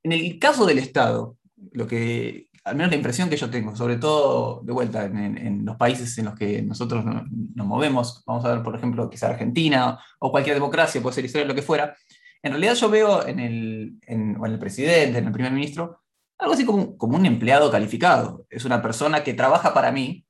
En 0.03 0.11
el 0.11 0.37
caso 0.37 0.67
del 0.67 0.77
Estado, 0.77 1.35
lo 1.71 1.87
que, 1.87 2.47
al 2.63 2.75
menos 2.75 2.91
la 2.91 2.97
impresión 2.97 3.27
que 3.27 3.37
yo 3.37 3.49
tengo, 3.49 3.75
sobre 3.75 3.97
todo 3.97 4.61
de 4.63 4.71
vuelta 4.71 5.03
en, 5.05 5.17
en- 5.17 5.37
en 5.39 5.65
los 5.65 5.75
países 5.77 6.15
en 6.19 6.25
los 6.25 6.35
que 6.35 6.61
nosotros 6.61 7.03
no- 7.03 7.25
nos 7.55 7.65
movemos, 7.65 8.23
vamos 8.27 8.45
a 8.45 8.53
ver, 8.53 8.63
por 8.63 8.75
ejemplo, 8.75 9.09
quizá 9.09 9.29
Argentina 9.29 9.99
o 10.19 10.29
cualquier 10.29 10.55
democracia, 10.55 11.01
puede 11.01 11.15
ser 11.15 11.25
Israel, 11.25 11.47
lo 11.47 11.55
que 11.55 11.63
fuera, 11.63 11.97
en 12.43 12.51
realidad 12.51 12.75
yo 12.75 12.87
veo 12.89 13.25
en 13.27 13.39
el, 13.39 13.97
en- 14.03 14.37
o 14.39 14.45
en 14.45 14.51
el 14.53 14.59
presidente, 14.59 15.17
en 15.17 15.25
el 15.25 15.33
primer 15.33 15.51
ministro, 15.51 16.01
algo 16.37 16.53
así 16.53 16.65
como, 16.65 16.95
como 16.97 17.17
un 17.17 17.25
empleado 17.25 17.71
calificado. 17.71 18.45
Es 18.49 18.63
una 18.63 18.79
persona 18.81 19.23
que 19.23 19.33
trabaja 19.33 19.73
para 19.73 19.91
mí, 19.91 20.23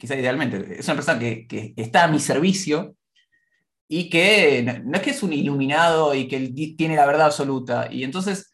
quizá 0.00 0.16
idealmente, 0.16 0.78
es 0.80 0.88
una 0.88 0.94
persona 0.94 1.18
que, 1.18 1.74
está 1.76 2.04
a 2.04 2.08
mi 2.08 2.18
servicio 2.18 2.96
y 3.86 4.08
que 4.08 4.62
no, 4.62 4.96
es 4.96 5.02
que 5.02 5.10
es 5.10 5.22
un 5.22 5.32
iluminado 5.34 6.14
y 6.14 6.26
que 6.26 6.38
tiene 6.76 6.96
la 6.96 7.04
verdad 7.04 7.26
absoluta. 7.26 7.88
Y 7.92 8.02
entonces, 8.02 8.50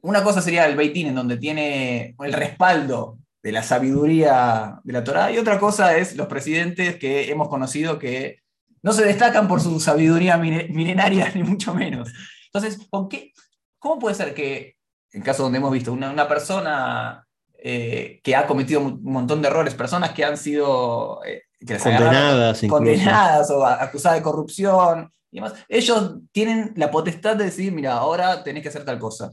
una 0.00 0.24
cosa 0.24 0.40
sería 0.40 0.66
el 0.66 0.76
Beitín, 0.76 1.08
en 1.08 1.14
donde 1.14 1.36
tiene 1.36 2.16
el 2.18 2.32
respaldo 2.32 3.18
de 3.42 3.52
la 3.52 3.62
sabiduría 3.62 4.80
de 4.82 4.92
la 4.92 5.04
Torá, 5.04 5.30
y 5.30 5.38
otra 5.38 5.58
cosa 5.58 5.96
es 5.98 6.16
los 6.16 6.28
presidentes 6.28 6.96
que 6.96 7.30
hemos 7.30 7.48
conocido 7.48 7.98
que 7.98 8.38
no 8.82 8.92
se 8.92 9.04
destacan 9.04 9.48
por 9.48 9.60
su 9.60 9.78
sabiduría 9.80 10.38
milenaria, 10.38 11.30
ni 11.34 11.42
mucho 11.42 11.74
menos. 11.74 12.10
Entonces, 12.46 12.86
¿con 12.90 13.10
qué, 13.10 13.32
¿cómo 13.78 13.98
puede 13.98 14.14
ser 14.14 14.32
que, 14.32 14.76
en 15.12 15.22
caso 15.22 15.42
donde 15.42 15.58
hemos 15.58 15.72
visto 15.72 15.92
una 15.92 16.26
persona 16.26 17.26
eh, 17.62 18.20
que 18.22 18.34
ha 18.36 18.46
cometido 18.46 18.80
un 18.80 19.02
montón 19.02 19.42
de 19.42 19.48
errores, 19.48 19.74
personas 19.74 20.10
que 20.12 20.24
han 20.24 20.36
sido 20.36 21.20
eh, 21.24 21.42
que 21.58 21.76
Condenadas, 21.76 22.60
condenadas 22.68 23.50
o 23.50 23.66
acusadas 23.66 24.18
de 24.18 24.22
corrupción 24.24 25.12
y 25.30 25.36
demás, 25.36 25.54
ellos 25.68 26.14
tienen 26.32 26.72
la 26.76 26.90
potestad 26.90 27.36
de 27.36 27.44
decir, 27.44 27.70
mira, 27.72 27.92
ahora 27.94 28.42
tenés 28.42 28.62
que 28.62 28.70
hacer 28.70 28.84
tal 28.84 28.98
cosa. 28.98 29.30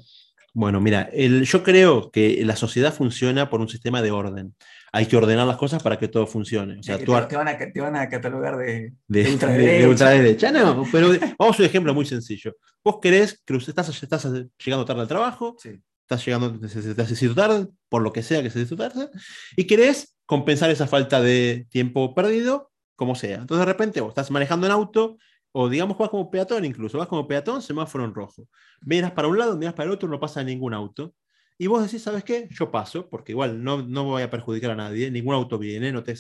Bueno, 0.54 0.82
mira, 0.82 1.04
el- 1.14 1.44
yo 1.46 1.64
creo 1.64 2.10
que 2.12 2.42
la 2.44 2.56
sociedad 2.56 2.94
funciona 2.94 3.50
por 3.50 3.62
un 3.62 3.70
sistema 3.70 4.02
de 4.02 4.12
orden. 4.12 4.56
Hay 4.92 5.06
que 5.06 5.16
ordenar 5.18 5.46
las 5.46 5.58
cosas 5.58 5.84
para 5.84 6.00
que 6.00 6.08
todo 6.08 6.26
funcione. 6.26 6.80
O 6.80 6.84
sea, 6.84 6.98
Que 6.98 7.06
tú 7.06 7.14
te, 7.14 7.22
te 7.28 7.36
van 7.38 7.48
a, 7.48 7.58
te 7.58 7.80
van 7.82 7.96
a 7.96 8.10
catalogar 8.10 8.58
de, 8.58 8.66
de, 8.66 8.94
de 9.08 9.24
de- 9.24 9.30
ultraderecha. 9.32 9.78
de 9.82 9.88
ultraderecha. 9.88 10.52
No, 10.52 10.84
pero 10.92 11.10
vamos 11.38 11.60
a 11.60 11.62
un 11.62 11.66
ejemplo 11.66 11.94
muy 11.94 12.06
sencillo. 12.06 12.56
Vos 12.84 12.98
querés, 13.02 13.42
que 13.46 13.56
estás, 13.58 13.90
estás 14.02 14.28
llegando 14.64 14.86
tarde 14.86 15.02
al 15.02 15.08
trabajo, 15.08 15.56
Sí. 15.60 15.80
Estás 16.08 16.26
llegando, 16.26 16.52
necesito 16.52 17.36
tarde, 17.36 17.68
por 17.90 18.02
lo 18.02 18.14
que 18.14 18.24
sea 18.24 18.42
que 18.42 18.50
se 18.50 18.66
tarde, 18.76 19.10
y 19.58 19.66
querés 19.68 20.18
compensar 20.26 20.70
esa 20.70 20.88
falta 20.88 21.22
de 21.22 21.68
tiempo 21.70 22.16
perdido, 22.16 22.72
como 22.96 23.14
sea. 23.16 23.36
Entonces 23.42 23.66
de 23.66 23.72
repente 23.72 24.02
vos 24.02 24.12
estás 24.12 24.32
manejando 24.32 24.66
en 24.68 24.72
auto, 24.72 25.18
o 25.52 25.70
digamos 25.70 25.98
vas 25.98 26.10
como 26.10 26.32
peatón 26.32 26.64
incluso, 26.66 26.98
vas 26.98 27.08
como 27.08 27.28
peatón, 27.28 27.62
semáforo 27.62 28.06
en 28.06 28.14
rojo. 28.14 28.48
Miras 28.82 29.12
para 29.12 29.28
un 29.28 29.38
lado, 29.38 29.58
miras 29.58 29.74
para 29.74 29.88
el 29.88 29.94
otro, 29.94 30.08
no 30.10 30.20
pasa 30.20 30.44
ningún 30.44 30.74
auto. 30.74 31.14
y 31.58 31.68
vos 31.68 31.84
decís, 31.84 32.04
¿sabes 32.04 32.24
qué? 32.24 32.48
Yo 32.52 32.72
paso, 32.72 33.10
porque 33.10 33.32
igual 33.32 33.64
no, 33.64 33.82
no 33.82 34.04
voy 34.04 34.22
a 34.22 34.30
perjudicar 34.30 34.72
a 34.72 34.76
nadie, 34.76 35.10
ningún 35.12 35.34
auto 35.34 35.58
viene, 35.58 35.92
no 35.92 36.04
te 36.04 36.14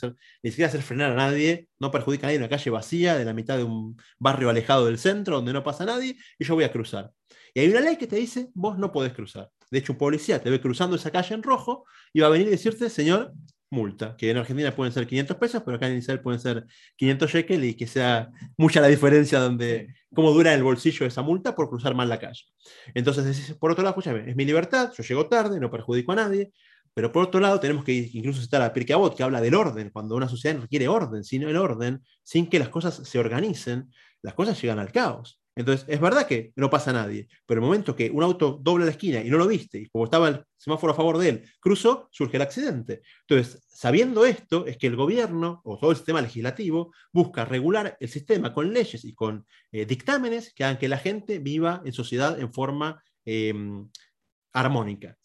ni 0.43 0.49
siquiera 0.49 0.67
hacer 0.67 0.81
frenar 0.81 1.11
a 1.11 1.15
nadie, 1.15 1.69
no 1.79 1.91
perjudica 1.91 2.27
a 2.27 2.29
nadie 2.29 2.39
una 2.39 2.49
calle 2.49 2.71
vacía, 2.71 3.15
de 3.17 3.25
la 3.25 3.33
mitad 3.33 3.57
de 3.57 3.63
un 3.63 3.97
barrio 4.19 4.49
alejado 4.49 4.85
del 4.85 4.97
centro, 4.97 5.37
donde 5.37 5.53
no 5.53 5.63
pasa 5.63 5.85
nadie, 5.85 6.17
y 6.39 6.43
yo 6.43 6.55
voy 6.55 6.63
a 6.63 6.71
cruzar. 6.71 7.11
Y 7.57 7.59
hay 7.59 7.69
una 7.69 7.79
ley 7.79 7.97
que 7.97 8.05
te 8.05 8.17
dice, 8.17 8.51
vos 8.53 8.77
no 8.77 8.91
podés 8.91 9.13
cruzar. 9.13 9.49
De 9.71 9.79
hecho, 9.79 9.93
un 9.93 9.97
policía 9.97 10.39
te 10.39 10.51
ve 10.51 10.61
cruzando 10.61 10.95
esa 10.95 11.09
calle 11.09 11.33
en 11.33 11.41
rojo 11.41 11.85
y 12.13 12.19
va 12.19 12.27
a 12.27 12.29
venir 12.29 12.45
y 12.45 12.51
decirte, 12.51 12.87
señor, 12.87 13.33
multa, 13.71 14.15
que 14.15 14.29
en 14.29 14.37
Argentina 14.37 14.75
pueden 14.75 14.93
ser 14.93 15.07
500 15.07 15.37
pesos, 15.37 15.63
pero 15.65 15.77
acá 15.77 15.87
en 15.87 15.97
Israel 15.97 16.21
pueden 16.21 16.39
ser 16.39 16.67
500 16.97 17.31
shekels 17.31 17.63
y 17.65 17.73
que 17.73 17.87
sea 17.87 18.29
mucha 18.57 18.79
la 18.79 18.85
diferencia 18.85 19.39
donde, 19.39 19.87
cómo 20.13 20.33
dura 20.33 20.53
el 20.53 20.61
bolsillo 20.61 21.07
esa 21.07 21.23
multa 21.23 21.55
por 21.55 21.67
cruzar 21.67 21.95
mal 21.95 22.07
la 22.07 22.19
calle. 22.19 22.43
Entonces, 22.93 23.55
por 23.59 23.71
otro 23.71 23.83
lado, 23.83 23.99
escúchame, 23.99 24.29
es 24.29 24.35
mi 24.35 24.45
libertad, 24.45 24.93
yo 24.95 25.03
llego 25.03 25.27
tarde, 25.27 25.59
no 25.59 25.71
perjudico 25.71 26.11
a 26.11 26.15
nadie, 26.15 26.51
pero 26.93 27.11
por 27.11 27.23
otro 27.23 27.39
lado 27.39 27.59
tenemos 27.59 27.83
que 27.83 28.07
incluso 28.13 28.39
citar 28.39 28.61
a 28.61 28.71
Pirkei 28.71 28.93
Avot, 28.93 29.17
que 29.17 29.23
habla 29.23 29.41
del 29.41 29.55
orden, 29.55 29.89
cuando 29.89 30.15
una 30.15 30.29
sociedad 30.29 30.61
requiere 30.61 30.87
orden, 30.87 31.23
sino 31.23 31.49
el 31.49 31.57
orden, 31.57 32.03
sin 32.21 32.51
que 32.51 32.59
las 32.59 32.69
cosas 32.69 33.01
se 33.03 33.17
organicen, 33.17 33.91
las 34.21 34.35
cosas 34.35 34.61
llegan 34.61 34.77
al 34.77 34.91
caos. 34.91 35.41
Entonces, 35.57 35.85
es 35.89 35.99
verdad 35.99 36.27
que 36.27 36.53
no 36.55 36.69
pasa 36.69 36.93
nadie, 36.93 37.27
pero 37.47 37.59
el 37.59 37.65
momento 37.65 37.95
que 37.95 38.11
un 38.11 38.21
auto 38.21 38.59
dobla 38.61 38.85
la 38.85 38.91
esquina 38.91 39.21
y 39.21 39.29
no 39.29 39.39
lo 39.39 39.47
viste, 39.47 39.79
y 39.79 39.87
como 39.87 40.05
estaba 40.05 40.29
el 40.29 40.43
semáforo 40.55 40.93
a 40.93 40.95
favor 40.95 41.17
de 41.17 41.29
él, 41.29 41.49
cruzó, 41.59 42.07
surge 42.11 42.37
el 42.37 42.43
accidente. 42.43 43.01
Entonces, 43.27 43.63
sabiendo 43.67 44.23
esto, 44.25 44.67
es 44.67 44.77
que 44.77 44.85
el 44.85 44.95
gobierno 44.95 45.61
o 45.63 45.79
todo 45.79 45.89
el 45.89 45.97
sistema 45.97 46.21
legislativo 46.21 46.93
busca 47.11 47.43
regular 47.43 47.97
el 47.99 48.07
sistema 48.07 48.53
con 48.53 48.71
leyes 48.71 49.03
y 49.03 49.15
con 49.15 49.47
eh, 49.71 49.87
dictámenes 49.87 50.53
que 50.53 50.63
hagan 50.63 50.77
que 50.77 50.87
la 50.87 50.99
gente 50.99 51.39
viva 51.39 51.81
en 51.83 51.91
sociedad 51.91 52.39
en 52.39 52.53
forma 52.53 53.03
em, 53.25 53.89
armónica. 54.53 55.17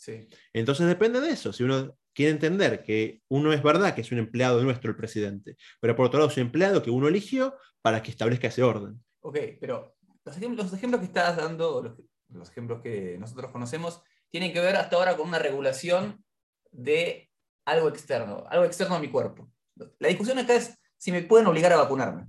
Entonces, 0.55 0.87
depende 0.87 1.21
de 1.21 1.31
eso. 1.31 1.53
Si 1.53 1.63
uno 1.63 1.95
quiere 2.15 2.33
entender 2.33 2.83
que 2.83 3.21
uno 3.29 3.53
es 3.53 3.63
verdad 3.63 3.95
que 3.95 4.01
es 4.01 4.13
un 4.13 4.19
empleado 4.19 4.63
nuestro, 4.63 4.91
el 4.91 4.97
presidente, 4.97 5.57
pero 5.79 5.95
por 5.95 6.07
otro 6.07 6.21
lado 6.21 6.31
es 6.31 6.37
un 6.39 6.45
empleado 6.45 6.83
que 6.83 6.91
uno 6.91 7.09
eligió 7.09 7.55
para 7.83 8.03
que 8.03 8.11
establezca 8.11 8.49
ese 8.49 8.63
orden. 8.63 9.03
Ok, 9.21 9.39
pero 9.61 9.95
los 10.25 10.37
ejemplos, 10.37 10.71
que 11.01 11.07
estás 11.07 11.37
dando, 11.37 11.97
los, 12.29 12.51
ejemplos 12.51 12.81
que 12.81 13.17
nosotros 13.19 13.51
conocemos, 13.51 14.03
tienen 14.31 14.53
que 14.53 14.61
ver 14.61 14.77
hasta 14.77 14.97
ahora 14.97 15.17
con 15.17 15.29
una 15.29 15.39
regulación 15.39 16.25
de 16.71 17.31
algo 17.65 17.89
externo, 17.89 18.45
algo 18.49 18.65
externo 18.65 18.97
a 18.97 19.01
mi 19.01 19.11
cuerpo. 19.11 19.51
La 19.99 20.09
discusión 20.09 20.39
acá 20.39 20.55
es 20.55 20.79
si 20.97 21.13
me 21.13 21.23
pueden 21.23 21.47
obligar 21.47 21.73
a 21.73 21.77
vacunarme. 21.77 22.25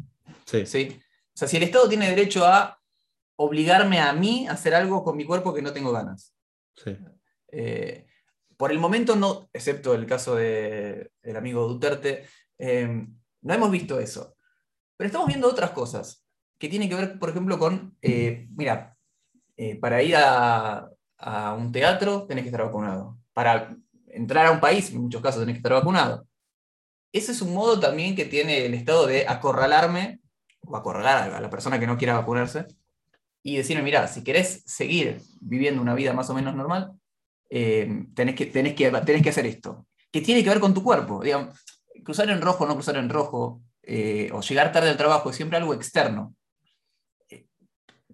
Sí. 0.46 0.66
¿sí? 0.66 1.00
O 1.34 1.38
sea, 1.38 1.48
si 1.48 1.58
el 1.58 1.64
Estado 1.64 1.88
tiene 1.88 2.10
derecho 2.10 2.46
a 2.46 2.80
obligarme 3.36 4.00
a 4.00 4.14
mí 4.14 4.48
a 4.48 4.54
hacer 4.54 4.74
algo 4.74 5.04
con 5.04 5.18
mi 5.18 5.26
cuerpo 5.26 5.54
que 5.54 5.62
no 5.62 5.74
tengo 5.74 5.92
ganas. 5.92 6.36
Sí. 6.76 6.98
Eh, 7.50 8.08
por 8.58 8.72
el 8.72 8.80
momento 8.80 9.16
no, 9.16 9.50
excepto 9.54 9.94
el 9.94 10.06
caso 10.06 10.36
del 10.36 11.10
amigo 11.36 11.68
Duterte, 11.68 12.26
eh, 12.58 13.08
no 13.42 13.54
hemos 13.54 13.72
visto 13.72 14.00
eso. 14.00 14.36
Pero 14.98 15.08
estamos 15.08 15.28
viendo 15.28 15.48
otras 15.48 15.72
cosas 15.72 16.23
que 16.64 16.70
tiene 16.70 16.88
que 16.88 16.96
ver, 16.96 17.20
por 17.20 17.30
ejemplo, 17.30 17.60
con, 17.60 17.94
eh, 18.02 18.48
mira, 18.56 18.96
eh, 19.58 19.76
para 19.76 20.02
ir 20.02 20.16
a, 20.16 20.90
un 21.58 21.74
teatro 21.74 22.26
tenés 22.26 22.44
que 22.44 22.52
estar 22.52 22.64
vacunado. 22.64 23.18
Para 23.34 23.76
entrar 24.08 24.46
a 24.46 24.52
un 24.52 24.62
país, 24.62 24.90
en 24.90 25.02
muchos 25.02 25.22
casos 25.22 25.42
tenés 25.42 25.56
que 25.56 25.58
estar 25.58 25.74
vacunado. 25.74 26.26
Ese 27.12 27.34
es 27.34 27.42
un 27.42 27.54
modo 27.54 27.82
también 27.82 28.16
que 28.16 28.24
tiene 28.24 28.66
el 28.66 28.76
Estado 28.76 29.08
de 29.08 29.28
acorralarme 29.28 30.22
o 30.62 30.78
acorralar 30.78 31.34
a 31.34 31.42
la 31.42 31.50
persona 31.50 31.82
que 31.82 31.86
no 31.86 31.98
quiera 31.98 32.14
vacunarse 32.14 32.66
y 33.44 33.58
decirme, 33.58 33.84
mira, 33.84 34.08
si 34.08 34.24
querés 34.24 34.64
seguir 34.66 35.22
viviendo 35.42 35.82
una 35.82 35.96
vida 35.96 36.14
más 36.14 36.30
o 36.30 36.34
menos 36.34 36.56
normal, 36.56 36.94
eh, 37.50 38.06
tenés, 38.16 38.36
que, 38.36 38.46
tenés, 38.46 38.74
que, 38.74 38.90
tenés 38.90 39.22
que 39.22 39.30
hacer 39.30 39.46
esto. 39.48 39.86
Que 40.10 40.22
tiene 40.22 40.42
que 40.46 40.50
ver 40.50 40.62
con 40.62 40.74
tu 40.74 40.82
cuerpo. 40.82 41.22
Digamos, 41.22 41.62
cruzar 42.06 42.30
en 42.30 42.40
rojo 42.40 42.64
o 42.64 42.68
no 42.68 42.76
cruzar 42.76 42.96
en 42.96 43.10
rojo, 43.10 43.62
o 44.32 44.42
llegar 44.42 44.72
tarde 44.72 44.92
al 44.92 44.96
trabajo, 44.96 45.30
es 45.30 45.36
siempre 45.36 45.58
algo 45.58 45.74
externo 45.74 46.34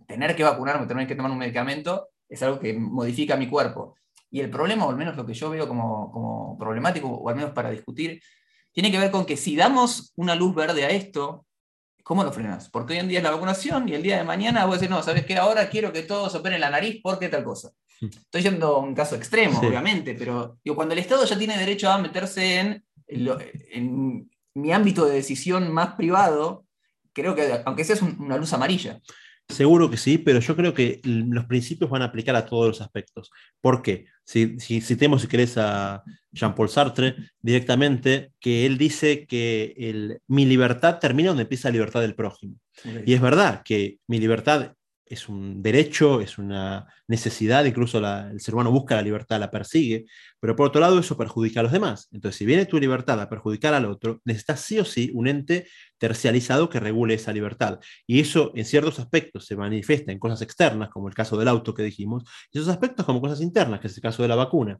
tener 0.09 0.35
que 0.35 0.43
vacunarme, 0.43 0.87
tener 0.87 1.07
que 1.07 1.15
tomar 1.15 1.31
un 1.31 1.37
medicamento, 1.37 2.09
es 2.27 2.41
algo 2.41 2.59
que 2.59 2.73
modifica 2.73 3.37
mi 3.37 3.47
cuerpo. 3.47 3.95
Y 4.31 4.41
el 4.41 4.49
problema, 4.49 4.85
o 4.85 4.89
al 4.89 4.97
menos 4.97 5.15
lo 5.15 5.25
que 5.25 5.35
yo 5.35 5.51
veo 5.51 5.67
como, 5.67 6.57
problemático, 6.59 7.07
o 7.07 7.29
al 7.29 7.35
menos 7.35 7.51
para 7.51 7.69
discutir, 7.69 8.19
tiene 8.73 8.91
que 8.91 8.97
ver 8.97 9.11
con 9.11 9.25
que 9.25 9.37
si 9.37 9.55
damos 9.55 10.11
una 10.15 10.33
luz 10.33 10.55
verde 10.55 10.83
a 10.83 10.89
esto, 10.89 11.45
¿cómo 12.03 12.23
lo 12.23 12.31
frenas? 12.31 12.69
Porque 12.69 12.93
hoy 12.93 12.99
en 12.99 13.07
día 13.07 13.19
es 13.19 13.23
la 13.23 13.31
vacunación 13.31 13.87
y 13.87 13.93
el 13.93 14.01
día 14.01 14.17
de 14.17 14.23
mañana 14.23 14.65
voy 14.65 14.73
a 14.73 14.77
decir, 14.77 14.89
no, 14.89 15.01
¿sabes 15.03 15.25
qué? 15.25 15.37
Ahora 15.37 15.69
quiero 15.69 15.93
que 15.93 16.01
todos 16.01 16.33
operen 16.33 16.61
la 16.61 16.71
nariz 16.71 16.99
porque 17.03 17.29
tal 17.29 17.43
cosa. 17.43 17.71
Estoy 18.01 18.41
yendo 18.41 18.77
a 18.77 18.79
un 18.79 18.95
caso 18.95 19.15
extremo, 19.15 19.59
obviamente, 19.59 20.15
pero 20.15 20.57
digo, 20.63 20.75
cuando 20.75 20.93
el 20.93 20.99
Estado 20.99 21.23
ya 21.25 21.37
tiene 21.37 21.57
derecho 21.57 21.91
a 21.91 21.99
meterse 21.99 22.59
en, 22.59 22.83
en, 23.07 24.29
mi 24.55 24.71
ámbito 24.73 25.05
de 25.05 25.15
decisión 25.15 25.71
más 25.71 25.93
privado, 25.93 26.65
creo 27.13 27.35
que 27.35 27.61
aunque 27.65 27.83
sea 27.83 27.97
una 28.19 28.37
luz 28.37 28.53
amarilla. 28.53 28.99
Seguro 29.49 29.89
que 29.89 29.97
sí, 29.97 30.19
pero 30.19 30.39
yo 30.39 30.55
creo 30.55 30.73
que 30.75 31.01
los 31.03 31.45
principios 31.45 31.89
van 31.89 32.03
a 32.03 32.05
aplicar 32.05 32.35
a 32.35 32.45
todos 32.45 32.67
los 32.67 32.81
aspectos. 32.81 33.31
¿Por 33.59 33.81
qué? 33.81 34.05
Si, 34.23 34.59
si 34.59 34.79
citemos, 34.79 35.23
si 35.23 35.27
querés, 35.27 35.57
a 35.57 36.03
Jean-Paul 36.31 36.69
Sartre 36.69 37.15
directamente, 37.41 38.31
que 38.39 38.67
él 38.67 38.77
dice 38.77 39.25
que 39.25 39.73
el, 39.75 40.21
mi 40.27 40.45
libertad 40.45 40.99
termina 40.99 41.29
donde 41.29 41.43
empieza 41.43 41.69
la 41.69 41.73
libertad 41.73 42.01
del 42.01 42.13
prójimo. 42.13 42.55
Y 43.05 43.13
es 43.13 43.21
verdad 43.21 43.63
que 43.65 43.97
mi 44.07 44.19
libertad 44.19 44.73
es 45.09 45.27
un 45.27 45.61
derecho, 45.61 46.21
es 46.21 46.37
una 46.37 46.85
necesidad, 47.07 47.65
incluso 47.65 47.97
el 47.97 48.39
ser 48.39 48.53
humano 48.53 48.71
busca 48.71 48.95
la 48.95 49.01
libertad, 49.01 49.39
la 49.39 49.49
persigue, 49.49 50.05
pero 50.39 50.55
por 50.55 50.67
otro 50.67 50.79
lado 50.79 50.99
eso 50.99 51.17
perjudica 51.17 51.59
a 51.59 51.63
los 51.63 51.71
demás. 51.71 52.07
Entonces, 52.11 52.37
si 52.37 52.45
viene 52.45 52.67
tu 52.67 52.79
libertad 52.79 53.19
a 53.19 53.27
perjudicar 53.27 53.73
al 53.73 53.85
otro, 53.85 54.21
necesitas 54.23 54.61
sí 54.61 54.79
o 54.79 54.85
sí 54.85 55.11
un 55.13 55.27
ente 55.27 55.67
tercializado 55.97 56.69
que 56.69 56.79
regule 56.79 57.15
esa 57.15 57.33
libertad. 57.33 57.79
Y 58.05 58.19
eso 58.19 58.51
en 58.55 58.65
ciertos 58.65 58.99
aspectos 58.99 59.45
se 59.45 59.55
manifiesta 59.55 60.11
en 60.11 60.19
cosas 60.19 60.41
externas, 60.43 60.89
como 60.89 61.07
el 61.07 61.15
caso 61.15 61.37
del 61.37 61.47
auto 61.47 61.73
que 61.73 61.83
dijimos, 61.83 62.23
y 62.51 62.59
esos 62.59 62.69
aspectos 62.69 63.05
como 63.05 63.19
cosas 63.19 63.41
internas, 63.41 63.79
que 63.79 63.87
es 63.87 63.95
el 63.95 64.03
caso 64.03 64.21
de 64.21 64.29
la 64.29 64.35
vacuna. 64.35 64.79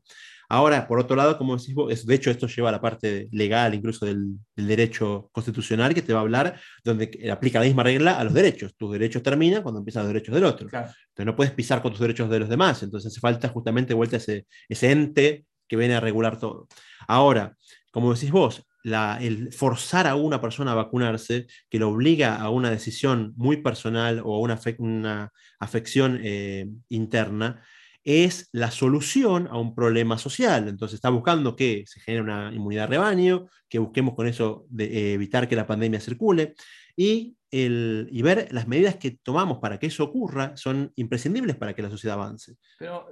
Ahora, 0.52 0.88
por 0.88 1.00
otro 1.00 1.16
lado, 1.16 1.38
como 1.38 1.56
decís 1.56 1.76
vos, 1.76 2.06
de 2.06 2.16
hecho 2.16 2.32
esto 2.32 2.48
lleva 2.48 2.70
a 2.70 2.72
la 2.72 2.82
parte 2.82 3.28
legal, 3.32 3.76
incluso 3.76 4.08
del, 4.08 4.40
derecho 4.56 5.30
constitucional, 5.32 5.94
que 5.94 6.02
te 6.02 6.12
va 6.12 6.20
a 6.20 6.24
hablar, 6.24 6.60
donde 6.84 7.30
aplica 7.32 7.60
la 7.60 7.66
misma 7.66 7.84
regla 7.84 8.20
a 8.20 8.24
los 8.24 8.34
derechos. 8.34 8.76
Tus 8.76 8.92
derechos 8.92 9.22
terminan 9.22 9.62
cuando 9.62 9.80
empiezan 9.80 10.04
los 10.04 10.14
derechos 10.14 10.34
del 10.34 10.46
otro. 10.46 10.66
Entonces 10.66 11.26
no 11.26 11.36
puedes 11.36 11.54
pisar 11.54 11.84
con 11.84 11.92
tus 11.92 12.02
derechos 12.02 12.30
de 12.32 12.40
los 12.40 12.50
demás. 12.50 12.82
Entonces 12.82 13.12
hace 13.12 13.20
falta 13.20 13.48
justamente 13.50 13.94
vuelta 13.94 14.18
ese, 14.18 14.48
ese 14.68 14.92
ente 14.92 15.46
que 15.68 15.76
viene 15.78 15.94
a 15.94 16.00
regular 16.00 16.40
todo. 16.40 16.68
Ahora, 17.08 17.56
como 17.92 18.12
decís 18.14 18.32
vos, 18.32 18.64
el 18.84 19.54
forzar 19.54 20.08
a 20.08 20.16
una 20.16 20.42
persona 20.42 20.72
a 20.72 20.76
vacunarse, 20.76 21.48
que 21.70 21.80
lo 21.80 21.90
obliga 21.90 22.36
a 22.38 22.50
una 22.50 22.72
decisión 22.72 23.34
muy 23.36 23.58
personal 23.58 24.22
o 24.24 24.36
a 24.36 24.40
una, 24.40 24.60
una 24.80 25.32
afección 25.60 26.20
eh, 26.24 26.68
interna, 26.90 27.62
es 28.04 28.50
la 28.52 28.72
solución 28.72 29.48
a 29.48 29.58
un 29.58 29.76
problema 29.76 30.18
social. 30.18 30.68
Entonces 30.68 30.96
está 30.96 31.10
buscando 31.10 31.56
que 31.56 31.84
se 31.86 32.00
genere 32.00 32.24
una 32.24 32.52
inmunidad 32.54 32.84
de 32.84 32.96
rebaño, 32.96 33.48
que 33.68 33.80
busquemos 33.80 34.16
con 34.16 34.28
eso 34.28 34.66
de, 34.70 34.86
eh, 34.86 35.14
evitar 35.14 35.48
que 35.48 35.56
la 35.56 35.68
pandemia 35.68 36.00
circule 36.00 36.56
y, 36.96 37.36
el, 37.52 38.08
y 38.12 38.22
ver 38.22 38.48
las 38.52 38.68
medidas 38.68 38.96
que 38.96 39.20
tomamos 39.24 39.60
para 39.60 39.80
que 39.80 39.88
eso 39.88 40.04
ocurra 40.04 40.56
son 40.56 40.92
imprescindibles 40.96 41.56
para 41.56 41.74
que 41.74 41.82
la 41.82 41.90
sociedad 41.90 42.20
avance. 42.20 42.56
Pero 42.78 43.08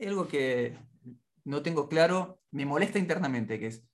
algo 0.00 0.28
que 0.28 0.76
no 1.44 1.62
tengo 1.62 1.88
claro, 1.88 2.40
me 2.50 2.66
molesta 2.66 2.98
internamente, 2.98 3.58
que 3.58 3.68
es 3.68 3.84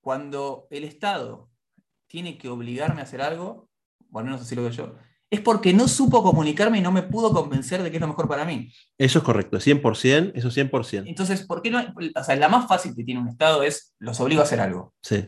cuando 0.00 0.66
el 0.70 0.84
Estado 0.84 1.50
tiene 2.06 2.38
que 2.38 2.48
obligarme 2.48 3.00
a 3.00 3.04
hacer 3.04 3.22
algo, 3.22 3.70
o 4.10 4.18
al 4.18 4.24
menos 4.24 4.42
así 4.42 4.54
lo 4.54 4.62
veo 4.62 4.70
yo, 4.70 4.96
es 5.32 5.40
porque 5.40 5.72
no 5.72 5.88
supo 5.88 6.22
comunicarme 6.22 6.76
y 6.76 6.82
no 6.82 6.92
me 6.92 7.02
pudo 7.02 7.32
convencer 7.32 7.82
de 7.82 7.90
que 7.90 7.96
es 7.96 8.00
lo 8.02 8.06
mejor 8.06 8.28
para 8.28 8.44
mí. 8.44 8.70
Eso 8.98 9.20
es 9.20 9.24
correcto, 9.24 9.56
100%, 9.56 10.32
eso 10.34 10.50
100%. 10.50 11.04
Entonces, 11.06 11.46
¿por 11.46 11.62
qué 11.62 11.70
no? 11.70 11.82
O 12.14 12.22
sea, 12.22 12.36
la 12.36 12.50
más 12.50 12.68
fácil 12.68 12.94
que 12.94 13.02
tiene 13.02 13.22
un 13.22 13.28
Estado 13.28 13.62
es 13.62 13.94
los 13.98 14.20
obligo 14.20 14.42
a 14.42 14.44
hacer 14.44 14.60
algo. 14.60 14.92
Sí. 15.02 15.26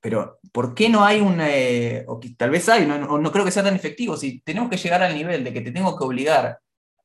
Pero, 0.00 0.38
¿por 0.52 0.74
qué 0.74 0.88
no 0.88 1.04
hay 1.04 1.20
un, 1.20 1.38
eh, 1.42 2.06
o 2.08 2.18
tal 2.38 2.48
vez 2.48 2.66
hay, 2.70 2.86
no, 2.86 3.18
no, 3.18 3.30
creo 3.30 3.44
que 3.44 3.50
sea 3.50 3.62
tan 3.62 3.76
efectivo, 3.76 4.16
si 4.16 4.40
tenemos 4.40 4.70
que 4.70 4.78
llegar 4.78 5.02
al 5.02 5.14
nivel 5.14 5.44
de 5.44 5.52
que 5.52 5.60
te 5.60 5.70
tengo 5.70 5.98
que 5.98 6.04
obligar 6.04 6.58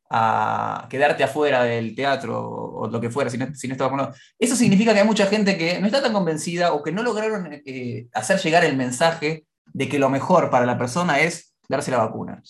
a 0.09 0.87
quedarte 0.89 1.25
afuera 1.25 1.63
del 1.63 1.95
teatro 1.95 2.49
o, 2.49 2.87
lo 2.87 3.01
que 3.01 3.09
fuera, 3.09 3.29
si 3.29 3.37
no, 3.37 3.53
si 3.53 3.67
no 3.67 3.75
eso 4.39 4.55
significa 4.55 4.93
que 4.93 5.01
hay 5.01 5.05
mucha 5.05 5.25
gente 5.25 5.57
que 5.57 5.81
no 5.81 5.87
está 5.87 6.01
tan 6.01 6.13
convencida 6.13 6.71
o 6.71 6.81
que 6.81 6.93
no 6.93 7.03
lograron 7.03 7.61
eh, 7.65 8.07
hacer 8.13 8.39
llegar 8.39 8.63
el 8.63 8.77
mensaje 8.77 9.43
de 9.65 9.89
que 9.89 9.99
lo 9.99 10.09
mejor 10.09 10.49
para 10.49 10.65
la 10.65 10.77
persona 10.77 11.19
es 11.19 11.48
darse 11.69 11.91
la 11.91 11.99
vacuna. 11.99 12.41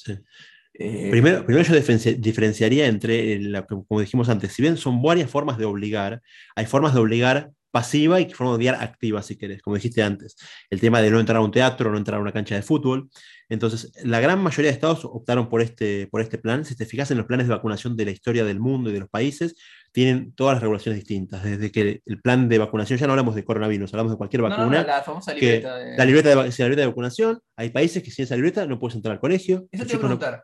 Eh, 0.73 1.09
primero, 1.11 1.45
primero 1.45 1.67
yo 1.67 1.75
diferenciaría 2.17 2.88
entre, 2.88 3.39
como 3.67 3.99
dijimos 3.99 4.29
antes, 4.29 4.53
si 4.53 4.61
bien 4.61 4.77
son 4.77 5.01
varias 5.01 5.29
formas 5.29 5.57
de 5.57 5.65
obligar, 5.65 6.21
hay 6.55 6.65
formas 6.65 6.93
de 6.93 7.01
obligar 7.01 7.51
pasiva 7.71 8.19
y 8.19 8.29
formas 8.31 8.53
de 8.53 8.55
obligar 8.55 8.75
activa, 8.75 9.21
si 9.21 9.38
querés, 9.38 9.61
como 9.61 9.75
dijiste 9.75 10.01
antes. 10.01 10.35
El 10.69 10.79
tema 10.79 11.01
de 11.01 11.11
no 11.11 11.19
entrar 11.19 11.38
a 11.38 11.41
un 11.41 11.51
teatro, 11.51 11.91
no 11.91 11.97
entrar 11.97 12.19
a 12.19 12.21
una 12.21 12.31
cancha 12.31 12.55
de 12.55 12.61
fútbol. 12.61 13.09
Entonces, 13.49 13.91
la 14.03 14.19
gran 14.19 14.41
mayoría 14.41 14.71
de 14.71 14.75
estados 14.75 15.05
optaron 15.05 15.49
por 15.49 15.61
este, 15.61 16.07
por 16.07 16.21
este 16.21 16.38
plan. 16.38 16.65
Si 16.65 16.75
te 16.75 16.85
fijas 16.85 17.11
en 17.11 17.17
los 17.17 17.27
planes 17.27 17.47
de 17.47 17.53
vacunación 17.53 17.95
de 17.95 18.05
la 18.05 18.11
historia 18.11 18.43
del 18.43 18.59
mundo 18.59 18.89
y 18.89 18.93
de 18.93 19.01
los 19.01 19.09
países, 19.09 19.55
tienen 19.91 20.34
todas 20.34 20.55
las 20.55 20.62
regulaciones 20.62 21.00
distintas. 21.00 21.43
Desde 21.43 21.72
que 21.72 22.01
el 22.05 22.22
plan 22.22 22.50
de 22.50 22.58
vacunación, 22.58 23.00
ya 23.00 23.08
no 23.08 23.13
hablamos 23.13 23.36
de 23.36 23.43
coronavirus, 23.43 23.93
hablamos 23.93 24.12
de 24.12 24.17
cualquier 24.17 24.41
vacuna. 24.41 24.81
No, 24.81 24.88
la 24.88 25.01
famosa 25.01 25.34
libreta. 25.34 25.75
de... 25.77 25.98
La 25.98 26.05
libreta 26.05 26.29
de, 26.29 26.36
la 26.36 26.43
libreta 26.43 26.81
de 26.81 26.88
vacunación. 26.88 27.39
Hay 27.58 27.69
países 27.69 28.03
que 28.03 28.12
sin 28.12 28.24
esa 28.24 28.36
libreta 28.36 28.65
no 28.65 28.79
puedes 28.79 28.96
entrar 28.96 29.13
al 29.13 29.19
colegio. 29.19 29.67
Eso 29.72 29.86
te 29.86 29.98
voy 29.98 29.98
a 29.98 30.00
preguntar. 30.00 30.43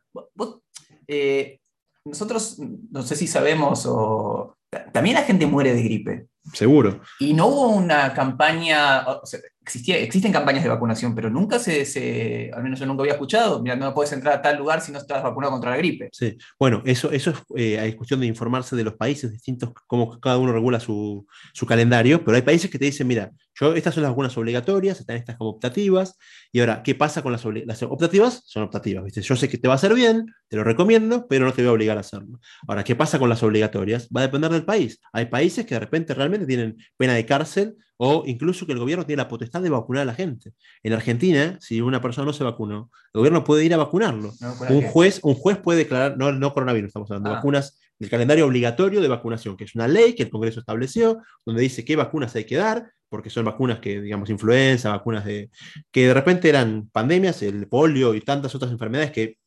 Eh, 1.08 1.60
nosotros, 2.06 2.60
no 2.60 3.04
sé 3.04 3.16
si 3.16 3.28
sabemos 3.28 3.86
o... 3.86 4.58
También 4.92 5.16
la 5.16 5.24
gente 5.24 5.46
muere 5.46 5.74
de 5.74 5.84
gripe. 5.84 6.28
Seguro. 6.54 7.02
Y 7.20 7.34
no 7.34 7.48
hubo 7.48 7.70
una 7.70 8.14
campaña, 8.14 9.08
o 9.08 9.26
sea, 9.26 9.40
existen 9.66 10.32
campañas 10.32 10.64
de 10.64 10.70
vacunación, 10.70 11.16
pero 11.16 11.30
nunca 11.30 11.60
se, 11.60 11.86
se, 11.86 12.52
al 12.54 12.64
menos 12.64 12.80
yo 12.80 12.86
nunca 12.86 13.02
había 13.02 13.14
escuchado, 13.14 13.62
mira, 13.62 13.76
no 13.76 13.94
puedes 13.94 14.12
entrar 14.14 14.36
a 14.36 14.42
tal 14.42 14.58
lugar 14.58 14.82
si 14.82 14.92
no 14.92 15.00
estás 15.00 15.24
vacunado 15.24 15.54
contra 15.54 15.72
la 15.72 15.78
gripe. 15.78 16.10
Sí, 16.12 16.38
bueno, 16.60 16.82
eso, 16.86 17.12
eso 17.12 17.32
es 17.32 17.38
eh, 17.56 17.96
cuestión 17.96 18.20
de 18.20 18.28
informarse 18.28 18.76
de 18.76 18.84
los 18.84 18.96
países 18.96 19.32
distintos, 19.32 19.72
cómo 19.88 20.20
cada 20.20 20.38
uno 20.38 20.52
regula 20.52 20.80
su, 20.80 21.26
su, 21.54 21.66
calendario, 21.66 22.24
pero 22.24 22.36
hay 22.36 22.44
países 22.44 22.70
que 22.70 22.78
te 22.78 22.86
dicen, 22.86 23.08
mira, 23.08 23.32
yo, 23.60 23.74
estas 23.74 23.94
son 23.94 24.04
las 24.04 24.12
vacunas 24.12 24.38
obligatorias, 24.38 25.00
están 25.00 25.16
estas 25.16 25.38
como 25.38 25.52
optativas, 25.52 26.18
y 26.52 26.60
ahora, 26.60 26.84
¿qué 26.84 26.94
pasa 26.94 27.22
con 27.22 27.32
las, 27.32 27.44
las 27.66 27.84
optativas? 27.84 28.44
Son 28.46 28.64
optativas, 28.64 29.04
¿viste? 29.04 29.22
Yo 29.22 29.36
sé 29.36 29.50
que 29.50 29.58
te 29.58 29.68
va 29.68 29.74
a 29.74 29.78
hacer 29.78 29.94
bien, 29.94 30.26
te 30.48 30.58
lo 30.58 30.64
recomiendo, 30.64 31.28
pero 31.28 31.46
no 31.46 31.54
te 31.54 31.62
voy 31.62 31.70
a 31.70 31.74
obligar 31.74 31.98
a 31.98 32.02
hacerlo. 32.02 32.40
Ahora, 32.68 32.84
¿qué 32.84 32.96
pasa 32.96 33.20
con 33.20 33.30
las 33.30 33.42
obligatorias? 33.44 34.08
Va 34.16 34.22
a 34.22 34.24
depender 34.24 34.52
del 34.52 34.66
país. 34.66 35.00
Hay 35.14 35.26
países 35.28 35.66
que 35.66 35.76
de 35.76 35.80
repente 35.80 36.14
realmente 36.14 36.46
tienen 36.46 36.78
pena 36.98 37.14
de 37.14 37.26
cárcel 37.26 37.76
o 37.98 38.24
incluso 38.26 38.66
que 38.66 38.74
el 38.74 38.80
gobierno 38.80 39.06
tiene 39.06 39.24
la 39.24 39.28
potestad 39.28 39.62
de 39.62 39.70
vacunar 39.70 40.04
a 40.04 40.06
la 40.06 40.14
gente. 40.14 40.54
En 40.84 40.94
Argentina, 40.94 41.58
si 41.62 41.82
una 41.82 42.02
persona 42.02 42.26
no 42.26 42.34
se 42.34 42.44
vacunó, 42.44 42.90
el 43.14 43.20
gobierno 43.20 43.44
puede 43.44 43.64
ir 43.64 43.74
a 43.74 43.78
vacunarlo. 43.78 44.34
un, 44.70 44.82
juez, 44.84 45.20
un 45.24 45.36
juez 45.36 45.58
puede 45.58 45.80
declarar, 45.80 46.18
no, 46.18 46.32
no 46.32 46.54
coronavirus, 46.54 46.90
estamos 46.90 47.10
hablando 47.10 47.30
de 47.30 47.36
ah. 47.36 47.38
vacunas, 47.38 47.80
del 48.00 48.10
calendario 48.10 48.46
obligatorio 48.46 49.02
de 49.02 49.08
vacunación, 49.08 49.56
que 49.58 49.64
es 49.64 49.76
una 49.76 49.88
ley 49.88 50.14
que 50.14 50.24
el 50.24 50.30
Congreso 50.30 50.60
estableció, 50.60 51.22
donde 51.46 51.62
dice 51.62 51.86
qué 51.86 51.96
vacunas 51.96 52.36
hay 52.36 52.46
que 52.46 52.58
dar, 52.58 52.92
porque 53.10 53.30
son 53.30 53.46
vacunas 53.46 53.80
que, 53.80 54.02
digamos, 54.02 54.30
influenza, 54.30 54.90
vacunas 54.90 55.24
de, 55.26 55.50
que 55.92 56.08
de 56.08 56.14
repente 56.14 56.50
eran 56.50 56.90
pandemias, 56.92 57.42
el 57.44 57.68
polio 57.68 58.14
y 58.14 58.22
tantas 58.22 58.54
otras 58.56 58.72
enfermedades 58.72 59.12
que 59.12 59.38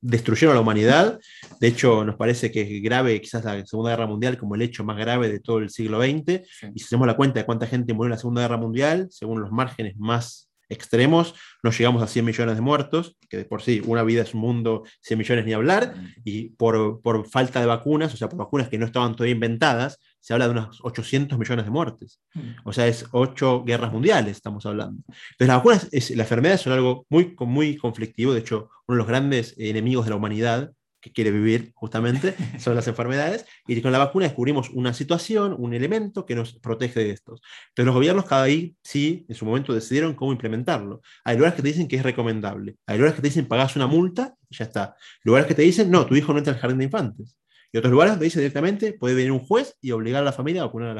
destruyeron 0.00 0.52
a 0.52 0.54
la 0.56 0.60
humanidad. 0.60 1.20
De 1.60 1.68
hecho, 1.68 2.04
nos 2.04 2.16
parece 2.16 2.50
que 2.50 2.62
es 2.62 2.82
grave 2.82 3.20
quizás 3.20 3.44
la 3.44 3.64
Segunda 3.64 3.92
Guerra 3.92 4.06
Mundial 4.06 4.38
como 4.38 4.54
el 4.54 4.62
hecho 4.62 4.82
más 4.82 4.96
grave 4.96 5.28
de 5.28 5.40
todo 5.40 5.58
el 5.58 5.70
siglo 5.70 6.02
XX. 6.02 6.40
Y 6.74 6.80
si 6.80 6.86
hacemos 6.86 7.06
la 7.06 7.16
cuenta 7.16 7.38
de 7.38 7.46
cuánta 7.46 7.66
gente 7.66 7.94
murió 7.94 8.06
en 8.06 8.12
la 8.12 8.18
Segunda 8.18 8.42
Guerra 8.42 8.56
Mundial, 8.56 9.06
según 9.10 9.40
los 9.40 9.52
márgenes 9.52 9.96
más 9.96 10.48
extremos, 10.72 11.34
no 11.62 11.70
llegamos 11.70 12.02
a 12.02 12.06
100 12.06 12.24
millones 12.24 12.56
de 12.56 12.60
muertos, 12.60 13.16
que 13.28 13.38
de 13.38 13.44
por 13.44 13.62
sí 13.62 13.82
una 13.86 14.02
vida 14.02 14.22
es 14.22 14.34
un 14.34 14.40
mundo, 14.40 14.84
100 15.02 15.18
millones 15.18 15.44
ni 15.46 15.52
hablar, 15.52 15.94
y 16.24 16.50
por, 16.50 17.00
por 17.02 17.28
falta 17.28 17.60
de 17.60 17.66
vacunas, 17.66 18.12
o 18.14 18.16
sea, 18.16 18.28
por 18.28 18.38
vacunas 18.38 18.68
que 18.68 18.78
no 18.78 18.86
estaban 18.86 19.14
todavía 19.14 19.34
inventadas, 19.34 19.98
se 20.20 20.32
habla 20.32 20.46
de 20.46 20.52
unos 20.52 20.78
800 20.82 21.38
millones 21.38 21.64
de 21.64 21.70
muertes. 21.70 22.20
Mm. 22.34 22.40
O 22.64 22.72
sea, 22.72 22.86
es 22.86 23.06
ocho 23.10 23.64
guerras 23.64 23.92
mundiales, 23.92 24.36
estamos 24.36 24.64
hablando. 24.66 25.02
Entonces, 25.08 25.48
las 25.48 25.56
vacunas, 25.56 25.88
es, 25.90 26.10
las 26.10 26.26
enfermedades 26.26 26.60
son 26.60 26.72
algo 26.72 27.06
muy, 27.08 27.34
muy 27.40 27.76
conflictivo. 27.76 28.32
De 28.32 28.40
hecho, 28.40 28.70
uno 28.86 28.96
de 28.96 28.98
los 28.98 29.06
grandes 29.06 29.54
enemigos 29.58 30.04
de 30.04 30.10
la 30.10 30.16
humanidad 30.16 30.72
que 31.02 31.12
quiere 31.12 31.30
vivir 31.30 31.72
justamente 31.74 32.34
son 32.58 32.74
las 32.74 32.88
enfermedades. 32.88 33.44
Y 33.66 33.82
con 33.82 33.92
la 33.92 33.98
vacuna 33.98 34.26
descubrimos 34.26 34.70
una 34.70 34.94
situación, 34.94 35.54
un 35.58 35.74
elemento 35.74 36.24
que 36.24 36.34
nos 36.34 36.54
protege 36.54 37.00
de 37.00 37.10
estos. 37.10 37.42
Pero 37.74 37.86
los 37.86 37.94
gobiernos 37.94 38.24
cada 38.24 38.44
ahí 38.44 38.76
sí, 38.82 39.26
en 39.28 39.34
su 39.34 39.44
momento 39.44 39.74
decidieron 39.74 40.14
cómo 40.14 40.32
implementarlo. 40.32 41.02
Hay 41.24 41.36
lugares 41.36 41.56
que 41.56 41.62
te 41.62 41.68
dicen 41.68 41.88
que 41.88 41.96
es 41.96 42.02
recomendable. 42.02 42.76
Hay 42.86 42.96
lugares 42.96 43.16
que 43.16 43.22
te 43.22 43.28
dicen 43.28 43.46
pagas 43.46 43.76
una 43.76 43.86
multa 43.86 44.34
y 44.48 44.56
ya 44.56 44.64
está. 44.64 44.96
Lugares 45.24 45.46
que 45.46 45.54
te 45.54 45.62
dicen, 45.62 45.90
no, 45.90 46.06
tu 46.06 46.14
hijo 46.14 46.32
no 46.32 46.38
entra 46.38 46.54
al 46.54 46.60
jardín 46.60 46.78
de 46.78 46.84
infantes. 46.84 47.36
Y 47.72 47.78
otros 47.78 47.90
lugares 47.90 48.12
donde 48.12 48.24
dice 48.24 48.38
directamente, 48.38 48.92
puede 48.92 49.14
venir 49.14 49.32
un 49.32 49.40
juez 49.40 49.76
y 49.80 49.92
obligar 49.92 50.22
a 50.22 50.24
la 50.26 50.32
familia 50.32 50.62
a 50.62 50.66
vacunar 50.66 50.98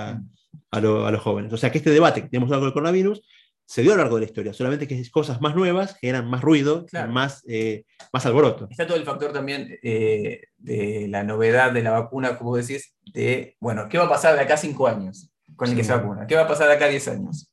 a, 0.71 0.81
los 0.81 1.21
jóvenes. 1.21 1.53
O 1.53 1.57
sea 1.57 1.71
que 1.71 1.79
este 1.79 1.91
debate 1.91 2.23
que 2.23 2.29
tenemos 2.29 2.51
algo 2.51 2.65
del 2.65 2.73
coronavirus 2.73 3.23
se 3.67 3.83
dio 3.83 3.93
a 3.93 3.97
lo 3.97 4.03
largo 4.03 4.17
de 4.17 4.23
la 4.23 4.27
historia, 4.27 4.53
solamente 4.53 4.87
que 4.87 5.11
cosas 5.11 5.41
más 5.41 5.55
nuevas 5.55 5.97
generan 5.99 6.29
más 6.29 6.43
ruido, 6.43 6.87
más, 7.09 7.43
eh, 7.49 7.85
más 8.13 8.27
alboroto. 8.27 8.69
Está 8.71 8.87
todo 8.87 8.97
el 8.97 9.05
factor 9.05 9.33
también 9.33 9.79
eh, 9.83 10.43
de 10.59 11.07
la 11.09 11.25
novedad 11.25 11.73
de 11.73 11.83
la 11.83 11.93
vacuna, 11.93 12.37
como 12.37 12.57
decís, 12.57 12.95
de, 13.13 13.57
bueno, 13.61 13.89
¿qué 13.89 13.99
va 13.99 14.05
a 14.05 14.11
pasar 14.11 14.35
de 14.35 14.43
acá 14.43 14.55
a 14.55 14.59
cinco 14.59 14.89
años 14.89 15.31
con 15.57 15.71
el 15.71 15.77
que 15.77 15.85
se 15.85 15.93
vacuna? 15.93 16.27
¿Qué 16.27 16.35
va 16.35 16.43
a 16.43 16.49
pasar 16.49 16.69
de 16.69 16.75
acá 16.75 16.87
a 16.87 16.89
diez 16.89 17.09
años? 17.09 17.51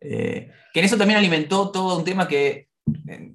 Eh, 0.00 0.50
que 0.72 0.80
en 0.80 0.86
eso 0.86 0.96
también 0.96 1.18
alimentó 1.18 1.70
todo 1.70 1.98
un 1.98 2.04
tema 2.04 2.28
que 2.28 2.68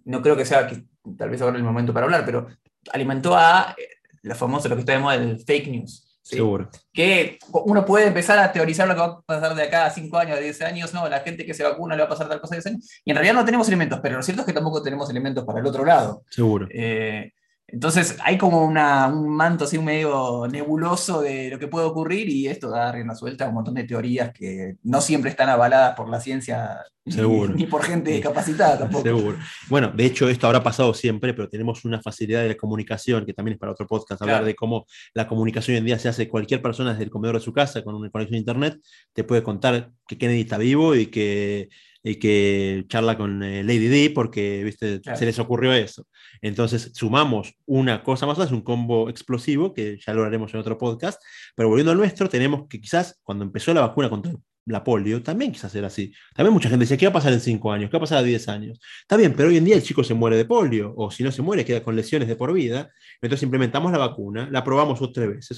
no 0.05 0.21
creo 0.21 0.35
que 0.35 0.45
sea, 0.45 0.67
que, 0.67 0.83
tal 1.17 1.29
vez 1.29 1.41
ahora 1.41 1.57
el 1.57 1.63
momento 1.63 1.93
para 1.93 2.05
hablar, 2.05 2.25
pero 2.25 2.47
alimentó 2.91 3.35
a 3.35 3.75
la 4.23 4.35
famosa, 4.35 4.69
lo 4.69 4.75
que 4.75 4.81
está 4.81 4.93
de 4.93 4.99
moda, 4.99 5.15
el 5.15 5.39
fake 5.39 5.67
news. 5.67 6.02
Seguro. 6.23 6.69
Que 6.93 7.37
uno 7.51 7.85
puede 7.85 8.07
empezar 8.07 8.39
a 8.39 8.51
teorizar 8.51 8.87
lo 8.87 8.93
que 8.95 9.01
va 9.01 9.05
a 9.07 9.21
pasar 9.21 9.55
de 9.55 9.63
acá 9.63 9.85
a 9.85 9.89
5 9.89 10.17
años, 10.17 10.37
a 10.37 10.39
10 10.39 10.61
años, 10.61 10.93
no, 10.93 11.07
la 11.09 11.19
gente 11.19 11.45
que 11.45 11.53
se 11.53 11.63
vacuna 11.63 11.95
le 11.95 12.01
va 12.01 12.05
a 12.05 12.09
pasar 12.09 12.29
tal 12.29 12.39
cosa 12.39 12.55
a 12.55 12.57
10 12.57 12.67
años. 12.67 12.89
Y 13.03 13.11
en 13.11 13.17
realidad 13.17 13.35
no 13.35 13.45
tenemos 13.45 13.67
elementos, 13.67 13.99
pero 14.01 14.15
lo 14.15 14.23
cierto 14.23 14.41
es 14.41 14.47
que 14.47 14.53
tampoco 14.53 14.81
tenemos 14.81 15.09
elementos 15.09 15.43
para 15.43 15.59
el 15.59 15.65
otro 15.65 15.83
lado. 15.83 16.23
Seguro. 16.29 16.67
Eh, 16.71 17.33
entonces 17.67 18.17
hay 18.23 18.37
como 18.37 18.65
una, 18.65 19.07
un 19.07 19.29
manto 19.29 19.63
así 19.63 19.79
medio 19.79 20.47
nebuloso 20.47 21.21
de 21.21 21.49
lo 21.49 21.57
que 21.57 21.67
puede 21.67 21.85
ocurrir 21.85 22.29
y 22.29 22.47
esto 22.47 22.69
da 22.69 22.91
rienda 22.91 23.15
suelta 23.15 23.45
a 23.45 23.47
un 23.47 23.55
montón 23.55 23.73
de 23.73 23.85
teorías 23.85 24.31
que 24.31 24.75
no 24.83 25.01
siempre 25.01 25.31
están 25.31 25.49
avaladas 25.49 25.95
por 25.95 26.09
la 26.09 26.19
ciencia 26.19 26.83
Ni, 27.05 27.65
por 27.65 27.83
gente 27.83 28.19
capacitada 28.21 28.79
tampoco. 28.79 29.03
Seguro. 29.03 29.37
Bueno, 29.69 29.91
de 29.91 30.05
hecho 30.05 30.29
esto 30.29 30.45
habrá 30.47 30.61
pasado 30.61 30.93
siempre, 30.93 31.33
pero 31.33 31.49
tenemos 31.49 31.83
una 31.83 32.01
facilidad 32.01 32.43
de 32.43 32.55
comunicación 32.55 33.25
que 33.25 33.33
también 33.33 33.53
es 33.53 33.59
para 33.59 33.71
otro 33.71 33.87
podcast, 33.87 34.21
hablar 34.21 34.45
de 34.45 34.55
cómo 34.55 34.85
la 35.13 35.27
comunicación 35.27 35.75
hoy 35.75 35.79
en 35.79 35.85
día 35.85 35.99
se 35.99 36.09
hace 36.09 36.29
cualquier 36.29 36.61
persona 36.61 36.91
desde 36.91 37.05
el 37.05 37.09
comedor 37.09 37.37
de 37.37 37.41
su 37.41 37.53
casa 37.53 37.83
con 37.83 37.95
una 37.95 38.09
conexión 38.09 38.35
a 38.35 38.39
internet, 38.39 38.77
te 39.13 39.23
puede 39.23 39.41
contar 39.41 39.89
que 40.07 40.17
Kennedy 40.17 40.41
está 40.41 40.57
vivo 40.57 40.95
y 40.95 41.07
que 41.07 41.69
y 42.03 42.15
que 42.15 42.83
charla 42.89 43.17
con 43.17 43.41
eh, 43.41 43.63
Lady 43.63 43.87
D 43.87 44.11
porque 44.13 44.63
¿viste? 44.65 45.01
se 45.15 45.25
les 45.25 45.39
ocurrió 45.39 45.73
eso. 45.73 46.05
Entonces 46.43 46.91
sumamos 46.93 47.55
una 47.65 48.03
cosa 48.03 48.27
más, 48.27 48.37
es 48.37 48.51
un 48.51 48.61
combo 48.61 49.09
explosivo 49.09 49.73
que 49.73 49.97
ya 50.05 50.13
lo 50.13 50.25
haremos 50.25 50.53
en 50.53 50.59
otro 50.59 50.77
podcast, 50.77 51.21
pero 51.55 51.69
volviendo 51.69 51.91
al 51.91 51.97
nuestro, 51.97 52.27
tenemos 52.27 52.67
que 52.67 52.81
quizás 52.81 53.19
cuando 53.23 53.45
empezó 53.45 53.73
la 53.73 53.79
vacuna 53.79 54.09
contra 54.09 54.33
la 54.65 54.83
polio, 54.83 55.23
también 55.23 55.53
quizás 55.53 55.73
era 55.75 55.87
así. 55.87 56.13
También 56.35 56.53
mucha 56.53 56.69
gente 56.69 56.83
decía, 56.83 56.97
¿qué 56.97 57.05
va 57.05 57.11
a 57.11 57.13
pasar 57.13 57.31
en 57.31 57.39
5 57.39 57.71
años? 57.71 57.89
¿Qué 57.89 57.95
va 57.95 57.99
a 57.99 58.01
pasar 58.01 58.17
a 58.17 58.23
10 58.23 58.47
años? 58.49 58.79
Está 59.01 59.15
bien, 59.15 59.33
pero 59.35 59.49
hoy 59.49 59.57
en 59.57 59.65
día 59.65 59.75
el 59.75 59.83
chico 59.83 60.03
se 60.03 60.13
muere 60.13 60.35
de 60.35 60.45
polio, 60.45 60.93
o 60.97 61.11
si 61.11 61.23
no 61.23 61.31
se 61.31 61.41
muere, 61.41 61.63
queda 61.63 61.81
con 61.81 61.95
lesiones 61.95 62.27
de 62.27 62.35
por 62.35 62.51
vida. 62.51 62.89
Entonces 63.21 63.43
implementamos 63.43 63.91
la 63.91 63.97
vacuna, 63.97 64.49
la 64.51 64.63
probamos 64.63 65.01
otra 65.01 65.27
vez. 65.27 65.49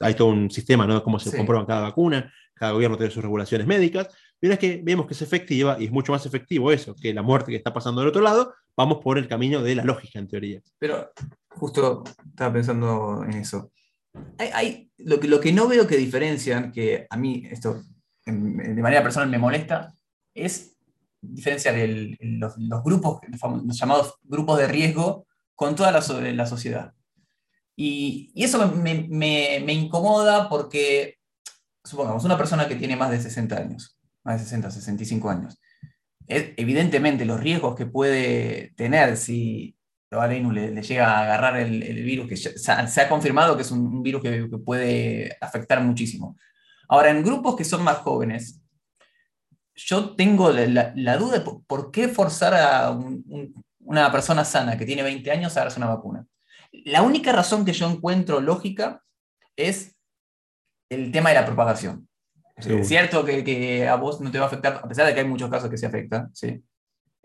hay 0.00 0.14
todo 0.14 0.28
un 0.28 0.50
sistema, 0.50 0.86
¿no? 0.86 1.02
Cómo 1.02 1.18
se 1.18 1.36
comprueba 1.36 1.66
cada 1.66 1.82
vacuna, 1.82 2.32
cada 2.54 2.72
gobierno 2.72 2.96
tiene 2.96 3.12
sus 3.12 3.22
regulaciones 3.22 3.66
médicas. 3.66 4.08
Una 4.42 4.50
vez 4.50 4.58
que 4.58 4.80
vemos 4.82 5.06
que 5.06 5.14
es 5.14 5.22
efectiva, 5.22 5.76
y 5.78 5.86
es 5.86 5.92
mucho 5.92 6.12
más 6.12 6.24
efectivo 6.24 6.72
eso 6.72 6.94
que 6.94 7.12
la 7.12 7.22
muerte 7.22 7.50
que 7.50 7.56
está 7.56 7.72
pasando 7.72 8.00
del 8.00 8.08
otro 8.08 8.22
lado, 8.22 8.54
vamos 8.76 8.98
por 9.02 9.18
el 9.18 9.28
camino 9.28 9.62
de 9.62 9.74
la 9.74 9.84
lógica, 9.84 10.18
en 10.18 10.28
teoría. 10.28 10.62
Pero 10.78 11.12
justo 11.48 12.02
estaba 12.28 12.52
pensando 12.52 13.22
en 13.24 13.34
eso. 13.34 13.72
Hay, 14.38 14.90
lo, 14.98 15.20
que, 15.20 15.28
lo 15.28 15.40
que 15.40 15.52
no 15.52 15.68
veo 15.68 15.86
que 15.86 15.96
diferencian, 15.96 16.72
que 16.72 17.06
a 17.08 17.16
mí 17.16 17.46
esto 17.50 17.82
de 18.24 18.82
manera 18.82 19.02
personal 19.02 19.28
me 19.28 19.38
molesta, 19.38 19.92
es 20.34 20.76
diferenciar 21.20 21.74
los, 22.20 22.82
grupos, 22.82 23.20
los 23.64 23.78
llamados 23.78 24.14
grupos 24.22 24.58
de 24.58 24.68
riesgo, 24.68 25.26
con 25.54 25.74
toda 25.74 25.92
la, 25.92 26.00
la 26.32 26.46
sociedad. 26.46 26.94
Y, 27.76 28.30
y 28.34 28.44
eso 28.44 28.66
me, 28.68 29.06
me, 29.08 29.62
me, 29.64 29.72
incomoda 29.72 30.48
porque, 30.48 31.18
supongamos, 31.84 32.24
una 32.24 32.38
persona 32.38 32.66
que 32.66 32.76
tiene 32.76 32.96
más 32.96 33.10
de 33.10 33.20
60 33.20 33.56
años, 33.56 33.99
más 34.30 34.40
de 34.40 34.44
60, 34.44 34.70
65 34.70 35.30
años, 35.30 35.60
evidentemente 36.26 37.24
los 37.24 37.40
riesgos 37.40 37.74
que 37.74 37.86
puede 37.86 38.72
tener 38.76 39.16
si 39.16 39.76
a 40.12 40.26
le, 40.26 40.70
le, 40.72 40.82
llega 40.82 41.08
a 41.08 41.22
agarrar 41.22 41.56
el, 41.56 42.02
virus, 42.02 42.28
que 42.28 42.36
se 42.36 42.72
ha, 42.72 43.08
confirmado 43.08 43.56
que 43.56 43.62
es 43.62 43.70
un, 43.70 44.02
virus 44.02 44.22
que, 44.22 44.48
puede 44.64 45.36
afectar 45.40 45.80
muchísimo. 45.82 46.36
Ahora, 46.88 47.10
en 47.10 47.22
grupos 47.22 47.54
que 47.56 47.64
son 47.64 47.84
más 47.84 47.98
jóvenes, 47.98 48.60
yo 49.76 50.16
tengo 50.16 50.50
la, 50.50 51.16
duda 51.16 51.44
por, 51.44 51.90
qué 51.92 52.08
forzar 52.08 52.54
a 52.54 52.98
una 53.78 54.10
persona 54.10 54.44
sana 54.44 54.76
que 54.76 54.84
tiene 54.84 55.02
20 55.02 55.30
años 55.30 55.56
a 55.56 55.60
darse 55.60 55.78
una 55.78 55.94
vacuna. 55.94 56.26
La 56.72 57.02
única 57.02 57.32
razón 57.32 57.64
que 57.64 57.72
yo 57.72 57.88
encuentro 57.88 58.40
lógica 58.40 59.02
es 59.56 59.96
el 60.90 61.12
tema 61.12 61.30
de 61.30 61.36
la 61.36 61.46
propagación. 61.46 62.08
Es 62.68 62.88
cierto 62.88 63.24
que, 63.24 63.88
a 63.88 63.96
vos 63.96 64.20
no 64.20 64.30
te 64.30 64.38
va 64.38 64.44
a 64.44 64.48
afectar, 64.48 64.80
a 64.82 64.88
pesar 64.88 65.06
de 65.06 65.14
que 65.14 65.20
hay 65.20 65.26
muchos 65.26 65.50
casos 65.50 65.70
que 65.70 65.78
se 65.78 65.86
afectan. 65.86 66.30
¿sí? 66.34 66.62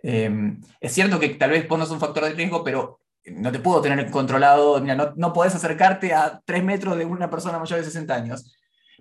Em, 0.02 0.62
es 0.80 0.93
cierto 0.93 1.19
que 1.19 1.30
tal 1.30 1.52
vez 1.52 1.67
vos 1.67 1.80
no 1.80 1.93
un 1.93 2.00
factor 2.00 2.24
de 2.24 2.34
riesgo, 2.34 2.63
pero 2.63 3.02
no 3.26 3.52
te 3.52 3.60
puedo 3.60 3.82
tener 3.82 4.10
controlado. 4.12 4.80
Mira, 4.82 4.95
no, 4.95 5.13
no 5.15 5.34
podés 5.34 5.56
acercarte 5.56 6.13
a 6.13 6.41
3 6.45 6.63
metros 6.63 6.98
de 6.98 7.06
una 7.06 7.30
persona 7.30 7.60
mayor 7.60 7.80
de 7.80 7.86
60 7.86 8.13
años. 8.15 8.56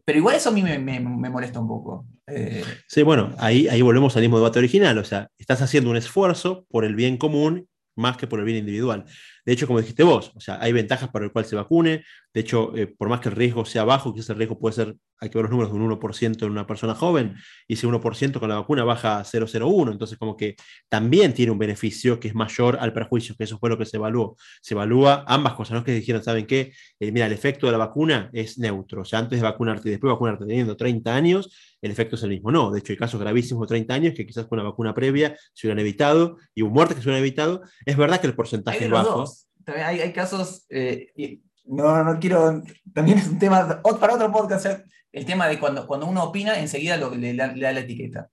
Pero 0.05 0.18
igual 0.18 0.37
eso 0.37 0.51
a 0.51 0.53
mí 0.53 0.62
me, 0.62 1.01
molesta 1.01 1.61
un 1.61 1.68
poco. 1.68 2.07
Eh, 2.27 2.62
sí, 2.88 3.03
bueno, 3.03 3.35
ahí, 3.38 3.68
ahí 3.68 3.81
volvemos 3.81 4.14
al 4.16 4.23
mismo 4.23 4.37
debate 4.37 4.59
original. 4.59 4.99
O 4.99 5.05
sea, 5.05 5.29
estás 5.38 5.62
haciendo 5.62 5.90
un 5.90 5.97
esfuerzo 5.97 6.66
por 6.68 6.85
el 6.85 6.94
bien 6.94 7.16
común 7.16 7.68
más 7.97 8.16
que 8.16 8.27
por 8.27 8.40
el 8.40 8.44
bien 8.44 8.59
individual. 8.59 9.05
De 9.44 9.52
hecho, 9.52 9.66
como 9.66 9.80
dijiste 9.80 10.02
vos, 10.02 10.33
o 10.35 10.40
sea, 10.40 10.59
hay 10.61 10.72
ventajas 10.72 11.11
para 11.11 11.24
el 11.24 11.33
cual 11.33 11.44
se 11.44 11.57
vacune, 11.57 12.04
De 12.33 12.40
hecho, 12.40 12.76
eh, 12.76 12.87
por 12.88 13.09
más 13.09 13.20
que 13.20 13.28
el 13.28 13.37
riesgo 13.37 13.64
sea 13.64 13.85
bajo, 13.85 14.12
quizás 14.12 14.30
el 14.30 14.37
riesgo 14.37 14.59
puede 14.59 14.74
ser, 14.74 14.96
hay 15.20 15.30
que 15.30 15.38
ver 15.38 15.44
los 15.44 15.50
números 15.52 15.72
de 15.72 15.78
un 15.78 15.83
1% 15.85 16.44
en 16.46 16.50
una 16.50 16.66
persona 16.66 16.94
joven, 16.94 17.37
y 17.68 17.74
ese 17.74 17.87
1% 17.87 18.40
con 18.40 18.48
la 18.48 18.57
vacuna 18.57 18.83
baja 18.85 19.20
a 19.20 19.24
0,01, 19.24 19.92
entonces 19.92 20.18
como 20.18 20.37
que 20.37 20.57
también 20.88 21.33
tiene 21.33 21.52
un 21.52 21.59
beneficio 21.59 22.18
que 22.18 22.28
es 22.28 22.35
mayor 22.35 22.78
al 22.80 22.92
perjuicio, 22.92 23.37
que 23.37 23.44
eso 23.44 23.59
fue 23.59 23.70
lo 23.70 23.78
que 23.78 23.87
se 23.87 23.98
evaluó. 23.98 24.37
Se 24.61 24.74
evalúa 24.74 25.24
ambas 25.28 25.54
cosas, 25.54 25.76
no 25.76 25.85
que 25.85 25.92
dijeron, 25.92 26.22
¿saben 26.24 26.46
qué? 26.46 26.72
Eh, 26.98 27.12
mira, 27.12 27.26
el 27.26 27.33
efecto 27.33 27.66
de 27.66 27.72
la 27.72 27.78
vacuna 27.78 28.30
es 28.33 28.59
neutro, 28.59 29.02
o 29.02 29.04
sea, 29.04 29.20
antes 29.20 29.38
de 29.40 29.44
vacunarte 29.44 29.88
y 29.88 29.92
después 29.92 30.09
de 30.09 30.14
vacunarte 30.14 30.46
teniendo 30.46 30.76
30 30.76 31.14
años, 31.14 31.74
el 31.85 31.90
efecto 31.90 32.16
es 32.16 32.23
el 32.23 32.31
mismo. 32.31 32.51
No, 32.51 32.70
de 32.70 32.79
hecho 32.79 32.94
hay 32.94 32.97
casos 32.97 33.20
gravísimos 33.20 33.68
de 33.68 33.75
30 33.75 33.94
años 33.94 34.14
que 34.16 34.27
quizás 34.27 34.47
con 34.47 34.59
una 34.59 34.70
vacuna 34.70 34.94
previa 34.94 35.37
se 35.53 35.66
hubieran 35.66 35.81
evitado, 35.81 36.38
y 36.55 36.62
hubo 36.62 36.70
muertes 36.70 36.97
que 36.97 37.03
se 37.03 37.09
hubieran 37.09 37.23
evitado. 37.23 37.62
Es 37.85 37.97
verdad 37.99 38.20
que 38.20 38.27
el 38.27 38.35
porcentaje 38.35 38.87
es 38.87 38.90
bajo. 38.90 39.25
También 39.64 39.87
hay, 39.87 40.01
hay 40.01 40.12
casos... 40.12 40.64
Eh, 40.70 41.40
no, 41.66 42.05
no 42.05 42.18
quiero, 42.18 42.62
también 42.92 43.18
es 43.18 43.29
un 43.29 43.38
tema 43.38 43.83
para 43.99 44.14
otro 44.14 44.33
podcast, 44.33 44.66
el 45.12 45.25
tema 45.25 45.49
de 45.49 45.59
cuando, 45.59 45.87
cuando 45.87 46.07
uno 46.07 46.25
opina, 46.25 46.59
enseguida 46.59 46.97
le, 46.97 47.35
da 47.35 47.55
la 47.55 47.81
etiqueta. 47.81 48.29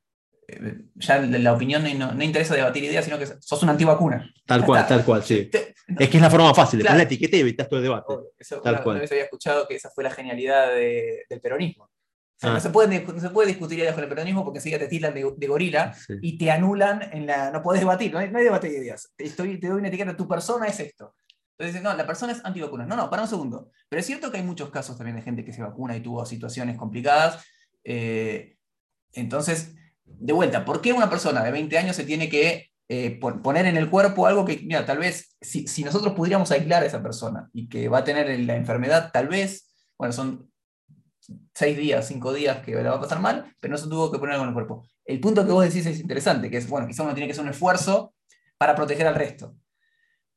Eh, 0.47 0.81
ya 0.95 1.19
la, 1.19 1.53
opinión 1.53 1.81
no, 1.97 2.13
no, 2.13 2.23
interesa 2.23 2.55
debatir 2.55 2.83
ideas, 2.83 3.05
sino 3.05 3.17
que 3.17 3.27
sos 3.39 3.63
una 3.63 3.71
antivacuna. 3.71 4.33
Tal 4.45 4.65
cual, 4.65 4.85
tal 4.85 5.05
cual, 5.05 5.23
sí. 5.23 5.49
es 5.53 6.09
que 6.09 6.17
es 6.17 6.21
la 6.21 6.29
forma 6.29 6.47
más 6.47 6.57
fácil, 6.57 6.79
le 6.79 6.85
pones 6.85 6.97
la 6.97 7.03
etiqueta 7.03 7.37
y 7.37 7.39
evitas 7.39 7.69
todo 7.69 7.79
el 7.79 7.83
debate. 7.83 8.13
tal 8.63 8.83
cual. 8.83 8.99
vez 8.99 9.11
había 9.11 9.23
escuchado 9.23 9.65
que 9.65 9.75
esa 9.75 9.89
fue 9.89 10.03
la 10.03 10.11
genialidad 10.11 10.73
del 10.73 11.41
peronismo. 11.41 11.89
No, 12.43 12.55
ah. 12.55 12.59
se 12.59 12.69
puede, 12.69 13.05
no 13.05 13.19
se 13.19 13.29
puede 13.29 13.49
discutir 13.49 13.79
ideas 13.79 13.93
con 13.93 14.03
el 14.03 14.09
peronismo 14.09 14.43
porque 14.43 14.59
enseguida 14.59 14.79
te 14.79 14.87
tiran 14.87 15.13
de, 15.13 15.47
gorila 15.47 15.95
y 16.21 16.37
te 16.37 16.49
anulan 16.49 17.01
en 17.11 17.27
la. 17.27 17.51
No 17.51 17.61
podés 17.61 17.81
debatir, 17.81 18.11
no 18.11 18.19
hay, 18.19 18.31
no 18.31 18.39
hay 18.39 18.45
debate 18.45 18.69
de 18.69 18.77
ideas. 18.77 19.13
Estoy, 19.17 19.59
te 19.59 19.67
doy 19.67 19.79
una 19.79 19.89
etiqueta, 19.89 20.15
tu 20.15 20.27
persona 20.27 20.67
es 20.67 20.79
esto. 20.79 21.13
Entonces 21.57 21.83
no, 21.83 21.93
la 21.93 22.07
persona 22.07 22.31
es 22.31 22.43
antivacuna. 22.43 22.85
No, 22.85 22.95
no, 22.95 23.09
para 23.09 23.21
un 23.21 23.27
segundo. 23.27 23.69
Pero 23.87 23.99
es 23.99 24.05
cierto 24.05 24.31
que 24.31 24.37
hay 24.37 24.43
muchos 24.43 24.71
casos 24.71 24.97
también 24.97 25.15
de 25.15 25.21
gente 25.21 25.45
que 25.45 25.53
se 25.53 25.61
vacuna 25.61 25.95
y 25.95 26.01
tuvo 26.01 26.25
situaciones 26.25 26.77
complicadas. 26.77 27.45
Eh, 27.83 28.57
entonces, 29.13 29.75
de 30.03 30.33
vuelta, 30.33 30.65
¿por 30.65 30.81
qué 30.81 30.93
una 30.93 31.09
persona 31.09 31.43
de 31.43 31.51
20 31.51 31.77
años 31.77 31.95
se 31.95 32.05
tiene 32.05 32.29
que 32.29 32.71
eh, 32.89 33.19
poner 33.19 33.67
en 33.67 33.77
el 33.77 33.89
cuerpo 33.89 34.25
algo 34.25 34.43
que, 34.43 34.57
mira, 34.63 34.85
tal 34.85 34.97
vez 34.97 35.37
si, 35.39 35.67
si, 35.67 35.83
nosotros 35.83 36.13
pudiéramos 36.13 36.51
aislar 36.51 36.83
a 36.83 36.87
esa 36.87 37.01
persona 37.01 37.49
y 37.53 37.69
que 37.69 37.87
va 37.87 37.99
a 37.99 38.03
tener 38.03 38.37
la 38.41 38.55
enfermedad, 38.55 39.11
tal 39.13 39.27
vez, 39.27 39.71
bueno, 39.97 40.11
son 40.11 40.50
seis 41.53 41.77
días, 41.77 42.07
cinco 42.07 42.33
días 42.33 42.59
que 42.63 42.71
la 42.71 42.91
va 42.91 42.97
a 42.97 43.01
pasar 43.01 43.19
mal, 43.19 43.55
pero 43.59 43.71
no 43.71 43.77
se 43.77 43.87
tuvo 43.87 44.11
que 44.11 44.19
poner 44.19 44.33
algo 44.33 44.43
en 44.43 44.49
el 44.49 44.53
cuerpo. 44.53 44.85
El 45.05 45.19
punto 45.19 45.45
que 45.45 45.51
vos 45.51 45.63
decís 45.63 45.85
es 45.85 45.99
interesante, 45.99 46.49
que 46.49 46.57
es, 46.57 46.69
bueno, 46.69 46.87
quizá 46.87 47.03
uno 47.03 47.13
tiene 47.13 47.27
que 47.27 47.33
hacer 47.33 47.43
un 47.43 47.49
esfuerzo 47.49 48.13
para 48.57 48.75
proteger 48.75 49.07
al 49.07 49.15
resto. 49.15 49.55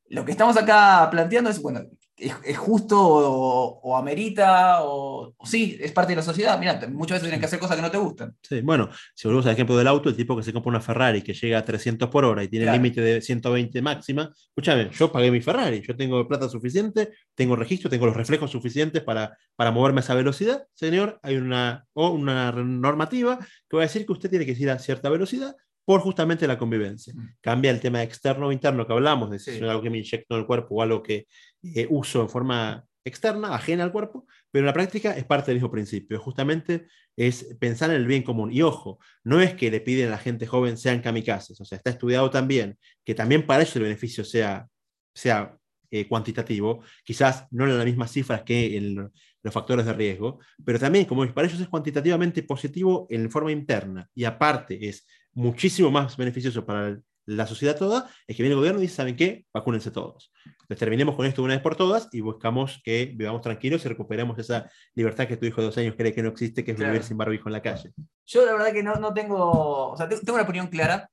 Lo 0.07 0.25
que 0.25 0.31
estamos 0.31 0.57
acá 0.57 1.07
planteando 1.09 1.49
es, 1.49 1.61
bueno, 1.61 1.81
¿es, 2.17 2.57
justo 2.57 2.97
o, 2.99 3.97
amerita 3.97 4.79
o, 4.83 5.35
sí, 5.43 5.77
es 5.79 5.91
parte 5.91 6.13
de 6.13 6.17
la 6.17 6.21
sociedad? 6.21 6.57
Mira, 6.59 6.79
muchas 6.89 7.15
veces 7.15 7.23
tienen 7.23 7.39
que 7.39 7.45
hacer 7.45 7.59
cosas 7.59 7.75
que 7.75 7.81
no 7.81 7.91
te 7.91 7.97
gustan. 7.97 8.35
Sí, 8.41 8.61
bueno, 8.61 8.89
si 9.13 9.27
volvemos 9.27 9.45
al 9.45 9.53
ejemplo 9.53 9.77
del 9.77 9.87
auto, 9.87 10.09
el 10.09 10.15
tipo 10.15 10.35
que 10.35 10.43
se 10.43 10.53
compra 10.53 10.69
una 10.69 10.81
Ferrari 10.81 11.21
que 11.21 11.33
llega 11.33 11.57
a 11.57 11.65
300 11.65 12.09
por 12.09 12.25
hora 12.25 12.43
y 12.43 12.47
tiene 12.47 12.65
el 12.65 12.71
límite 12.71 13.01
de 13.01 13.21
120 13.21 13.81
máxima, 13.81 14.31
escúchame, 14.33 14.89
yo 14.91 15.11
pagué 15.11 15.31
mi 15.31 15.41
Ferrari, 15.41 15.81
yo 15.81 15.95
tengo 15.95 16.27
plata 16.27 16.47
suficiente, 16.49 17.11
tengo 17.33 17.55
registro, 17.55 17.89
tengo 17.89 18.05
los 18.05 18.15
reflejos 18.15 18.51
suficientes 18.51 19.03
para, 19.03 19.37
para 19.55 19.71
moverme 19.71 19.99
a 19.99 20.03
esa 20.03 20.15
velocidad, 20.15 20.65
señor, 20.73 21.19
hay 21.21 21.35
una, 21.37 21.85
o 21.93 22.09
una 22.09 22.51
normativa 22.51 23.39
que 23.69 23.77
va 23.77 23.83
a 23.83 23.87
decir 23.87 24.05
que 24.05 24.13
usted 24.13 24.29
tiene 24.29 24.45
que 24.45 24.53
ir 24.53 24.69
a 24.69 24.79
cierta 24.79 25.09
velocidad 25.09 25.55
por 25.85 26.01
justamente 26.01 26.47
la 26.47 26.57
convivencia. 26.57 27.13
Mm. 27.15 27.35
Cambia 27.39 27.71
el 27.71 27.79
tema 27.79 28.03
externo 28.03 28.47
o 28.47 28.51
interno 28.51 28.85
que 28.85 28.93
hablamos, 28.93 29.29
de 29.29 29.39
si 29.39 29.51
es 29.51 29.61
algo 29.61 29.81
que 29.81 29.91
me 29.91 29.99
inyecto 29.99 30.33
en 30.33 30.41
el 30.41 30.47
cuerpo 30.47 30.75
o 30.75 30.81
algo 30.81 31.03
que 31.03 31.27
eh, 31.75 31.87
uso 31.89 32.21
en 32.21 32.29
forma 32.29 32.85
externa, 33.05 33.53
ajena 33.53 33.83
al 33.83 33.91
cuerpo, 33.91 34.25
pero 34.51 34.65
la 34.65 34.73
práctica 34.73 35.11
es 35.15 35.25
parte 35.25 35.51
del 35.51 35.57
mismo 35.57 35.71
principio. 35.71 36.19
Justamente 36.19 36.87
es 37.15 37.55
pensar 37.59 37.91
en 37.91 37.97
el 37.97 38.07
bien 38.07 38.23
común. 38.23 38.51
Y 38.51 38.61
ojo, 38.61 38.99
no 39.23 39.39
es 39.41 39.53
que 39.53 39.71
le 39.71 39.79
piden 39.79 40.07
a 40.07 40.11
la 40.11 40.17
gente 40.17 40.47
joven 40.47 40.77
sean 40.77 41.01
kamikazes, 41.01 41.59
o 41.61 41.65
sea, 41.65 41.77
está 41.77 41.91
estudiado 41.91 42.29
también 42.29 42.77
que 43.03 43.15
también 43.15 43.45
para 43.45 43.61
ellos 43.61 43.75
el 43.75 43.83
beneficio 43.83 44.23
sea, 44.23 44.67
sea 45.13 45.57
eh, 45.91 46.07
cuantitativo, 46.07 46.83
quizás 47.03 47.45
no 47.51 47.65
en 47.65 47.77
las 47.77 47.85
mismas 47.85 48.11
cifras 48.11 48.43
que 48.43 48.75
en 48.75 48.95
los 48.95 49.53
factores 49.53 49.85
de 49.85 49.93
riesgo, 49.93 50.39
pero 50.65 50.79
también 50.79 51.05
como 51.05 51.25
para 51.33 51.47
ellos 51.47 51.61
es 51.61 51.69
cuantitativamente 51.69 52.41
positivo 52.43 53.05
en 53.09 53.29
forma 53.29 53.51
interna 53.51 54.09
y 54.15 54.23
aparte 54.23 54.89
es 54.89 55.05
muchísimo 55.33 55.91
más 55.91 56.17
beneficioso 56.17 56.65
para 56.65 56.99
la 57.25 57.47
sociedad 57.47 57.77
toda, 57.77 58.09
es 58.27 58.35
que 58.35 58.43
viene 58.43 58.53
el 58.53 58.59
gobierno 58.59 58.79
y 58.79 58.83
dice, 58.83 58.95
¿saben 58.95 59.15
qué? 59.15 59.45
Vacúnense 59.53 59.91
todos. 59.91 60.31
Entonces 60.45 60.77
terminemos 60.79 61.15
con 61.15 61.25
esto 61.25 61.43
una 61.43 61.53
vez 61.53 61.61
por 61.61 61.75
todas 61.75 62.09
y 62.11 62.21
buscamos 62.21 62.81
que 62.83 63.11
vivamos 63.15 63.41
tranquilos 63.41 63.85
y 63.85 63.89
recuperemos 63.89 64.37
esa 64.39 64.69
libertad 64.93 65.27
que 65.27 65.37
tu 65.37 65.45
hijo 65.45 65.61
de 65.61 65.67
dos 65.67 65.77
años 65.77 65.95
cree 65.97 66.13
que 66.13 66.23
no 66.23 66.29
existe, 66.29 66.63
que 66.63 66.71
es 66.71 66.79
vivir 66.79 67.03
sin 67.03 67.17
barbijo 67.17 67.49
en 67.49 67.53
la 67.53 67.61
calle. 67.61 67.93
Yo 68.25 68.45
la 68.45 68.53
verdad 68.53 68.73
que 68.73 68.83
no, 68.83 68.95
no 68.95 69.13
tengo, 69.13 69.91
o 69.91 69.97
sea, 69.97 70.07
tengo 70.09 70.33
una 70.33 70.43
opinión 70.43 70.67
clara, 70.67 71.09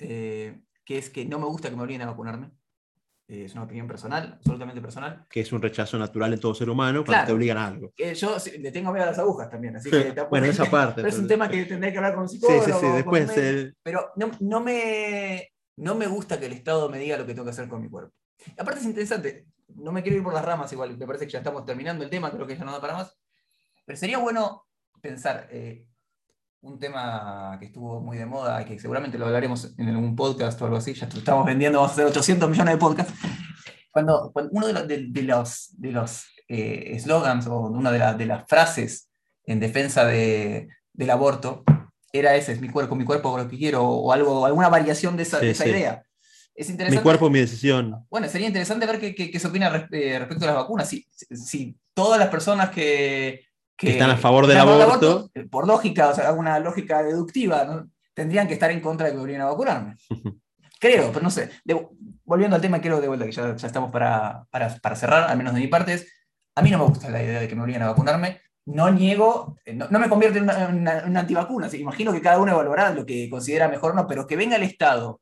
eh, 0.00 0.60
que 0.84 0.98
es 0.98 1.10
que 1.10 1.24
no 1.24 1.38
me 1.38 1.46
gusta 1.46 1.70
que 1.70 1.76
me 1.76 1.82
obliguen 1.82 2.02
a 2.02 2.06
vacunarme. 2.06 2.50
Eh, 3.32 3.46
es 3.46 3.54
una 3.54 3.62
opinión 3.62 3.86
personal, 3.86 4.34
absolutamente 4.34 4.82
personal. 4.82 5.24
Que 5.30 5.40
es 5.40 5.50
un 5.54 5.62
rechazo 5.62 5.98
natural 5.98 6.34
en 6.34 6.38
todo 6.38 6.54
ser 6.54 6.68
humano 6.68 7.02
cuando 7.02 7.24
te 7.24 7.32
obligan 7.32 7.56
a 7.56 7.66
algo. 7.68 7.90
Que 7.96 8.14
yo 8.14 8.36
le 8.58 8.70
tengo 8.70 8.92
miedo 8.92 9.04
a 9.04 9.10
las 9.10 9.18
agujas 9.18 9.48
también, 9.48 9.74
así 9.74 9.90
que 9.90 10.14
Bueno, 10.28 10.46
esa 10.46 10.66
parte. 10.66 10.96
pero 10.96 11.08
es 11.08 11.18
un 11.18 11.26
tema 11.26 11.48
que 11.48 11.64
tendré 11.64 11.92
que 11.92 11.96
hablar 11.96 12.12
con 12.12 12.24
un 12.24 12.28
psicólogo. 12.28 12.62
Sí, 12.62 12.70
sí, 12.70 12.78
sí, 12.78 12.86
después. 12.88 13.32
Pero 13.82 14.10
no, 14.16 14.32
no, 14.40 14.60
me, 14.60 15.50
no 15.78 15.94
me 15.94 16.08
gusta 16.08 16.38
que 16.38 16.44
el 16.44 16.52
Estado 16.52 16.90
me 16.90 16.98
diga 16.98 17.16
lo 17.16 17.24
que 17.24 17.32
tengo 17.32 17.46
que 17.46 17.52
hacer 17.52 17.68
con 17.68 17.80
mi 17.80 17.88
cuerpo. 17.88 18.12
Aparte 18.58 18.80
es 18.80 18.86
interesante, 18.86 19.46
no 19.76 19.92
me 19.92 20.02
quiero 20.02 20.18
ir 20.18 20.24
por 20.24 20.34
las 20.34 20.44
ramas 20.44 20.70
igual, 20.74 20.98
me 20.98 21.06
parece 21.06 21.24
que 21.24 21.32
ya 21.32 21.38
estamos 21.38 21.64
terminando 21.64 22.04
el 22.04 22.10
tema, 22.10 22.30
creo 22.30 22.46
que 22.46 22.56
ya 22.56 22.66
no 22.66 22.72
da 22.72 22.82
para 22.82 22.92
más. 22.94 23.16
Pero 23.86 23.96
sería 23.98 24.18
bueno 24.18 24.66
pensar, 25.00 25.48
eh, 25.50 25.86
un 26.62 26.78
tema 26.78 27.56
que 27.58 27.66
estuvo 27.66 28.00
muy 28.00 28.16
de 28.16 28.26
moda, 28.26 28.62
y 28.62 28.64
que 28.64 28.78
seguramente 28.78 29.18
lo 29.18 29.26
hablaremos 29.26 29.74
en 29.76 29.88
algún 29.88 30.14
podcast 30.14 30.60
o 30.62 30.64
algo 30.64 30.76
así, 30.76 30.94
ya 30.94 31.06
estamos 31.06 31.44
vendiendo, 31.44 31.78
vamos 31.78 31.90
a 31.90 31.94
hacer 31.94 32.06
800 32.06 32.48
millones 32.48 32.74
de 32.74 32.78
podcasts. 32.78 33.12
Cuando, 33.90 34.32
uno 34.52 34.66
de, 34.66 34.72
los 34.72 34.86
de, 35.76 35.92
los 35.92 36.24
eh, 36.48 36.98
slogans 36.98 37.46
o 37.46 37.60
una 37.60 37.90
de, 37.90 38.26
las 38.26 38.48
frases 38.48 39.10
en 39.44 39.60
defensa 39.60 40.06
del 40.06 41.10
aborto 41.10 41.64
era 42.12 42.36
ese, 42.36 42.52
es 42.52 42.60
mi 42.60 42.68
cuerpo, 42.68 42.94
mi 42.94 43.04
cuerpo, 43.04 43.36
lo 43.36 43.48
que 43.48 43.58
quiero, 43.58 43.84
o 43.84 44.12
algo, 44.12 44.46
alguna 44.46 44.68
variación 44.68 45.16
de 45.16 45.24
esa, 45.24 45.44
idea. 45.44 46.04
Es 46.54 46.70
interesante. 46.70 47.00
Mi 47.00 47.02
cuerpo, 47.02 47.28
mi 47.28 47.40
decisión. 47.40 48.06
Bueno, 48.08 48.28
sería 48.28 48.46
interesante 48.46 48.86
ver 48.86 49.00
qué, 49.00 49.38
se 49.38 49.48
opina 49.48 49.88
eh, 49.90 50.18
respecto 50.18 50.44
a 50.44 50.48
las 50.48 50.56
vacunas. 50.56 50.88
Si, 50.88 51.06
si 51.10 51.76
todas 51.92 52.20
las 52.20 52.28
personas 52.28 52.70
que, 52.70 53.46
que, 53.82 53.92
están 53.92 54.10
a 54.10 54.16
favor 54.16 54.46
del 54.46 54.58
aborto, 54.58 55.28
eh, 55.34 55.44
por 55.44 55.66
lógica, 55.66 56.10
o 56.10 56.14
sea, 56.14 56.28
alguna 56.28 56.58
lógica 56.60 57.02
deductiva, 57.02 57.84
tendrían 58.14 58.46
que 58.46 58.54
estar 58.54 58.70
en 58.70 58.80
contra 58.80 59.08
de 59.08 59.12
que 59.12 59.18
me 59.18 59.36
a 59.36 59.46
vacunarme. 59.46 59.96
Creo, 60.80 61.12
pero 61.12 61.22
no 61.22 61.30
sé. 61.30 61.50
volviendo 62.24 62.56
al 62.56 62.62
tema, 62.62 62.80
quiero 62.80 63.00
de 63.00 63.08
vuelta, 63.08 63.24
que 63.24 63.32
ya, 63.32 63.50
estamos 63.50 63.90
para, 63.90 64.46
para, 64.50 64.96
cerrar, 64.96 65.30
al 65.30 65.36
menos 65.36 65.54
de 65.54 65.60
mi 65.60 65.68
parte, 65.68 66.04
a 66.54 66.62
mí 66.62 66.70
no 66.70 66.78
me 66.78 66.84
gusta 66.84 67.08
la 67.08 67.22
idea 67.22 67.40
de 67.40 67.48
que 67.48 67.54
me 67.54 67.62
obliguen 67.62 67.82
a 67.82 67.88
vacunarme. 67.88 68.40
No 68.66 68.90
niego, 68.90 69.56
eh, 69.64 69.74
no, 69.74 69.88
me 69.90 70.08
convierte 70.08 70.38
en 70.38 70.44
una, 70.44 71.20
antivacuna. 71.20 71.68
imagino 71.74 72.12
que 72.12 72.20
cada 72.20 72.38
uno 72.38 72.52
evaluará 72.52 72.92
lo 72.92 73.04
que 73.04 73.28
considera 73.28 73.68
mejor 73.68 73.92
o 73.92 73.94
no, 73.94 74.06
pero 74.06 74.26
que 74.26 74.36
venga 74.36 74.56
el 74.56 74.62
Estado 74.62 75.20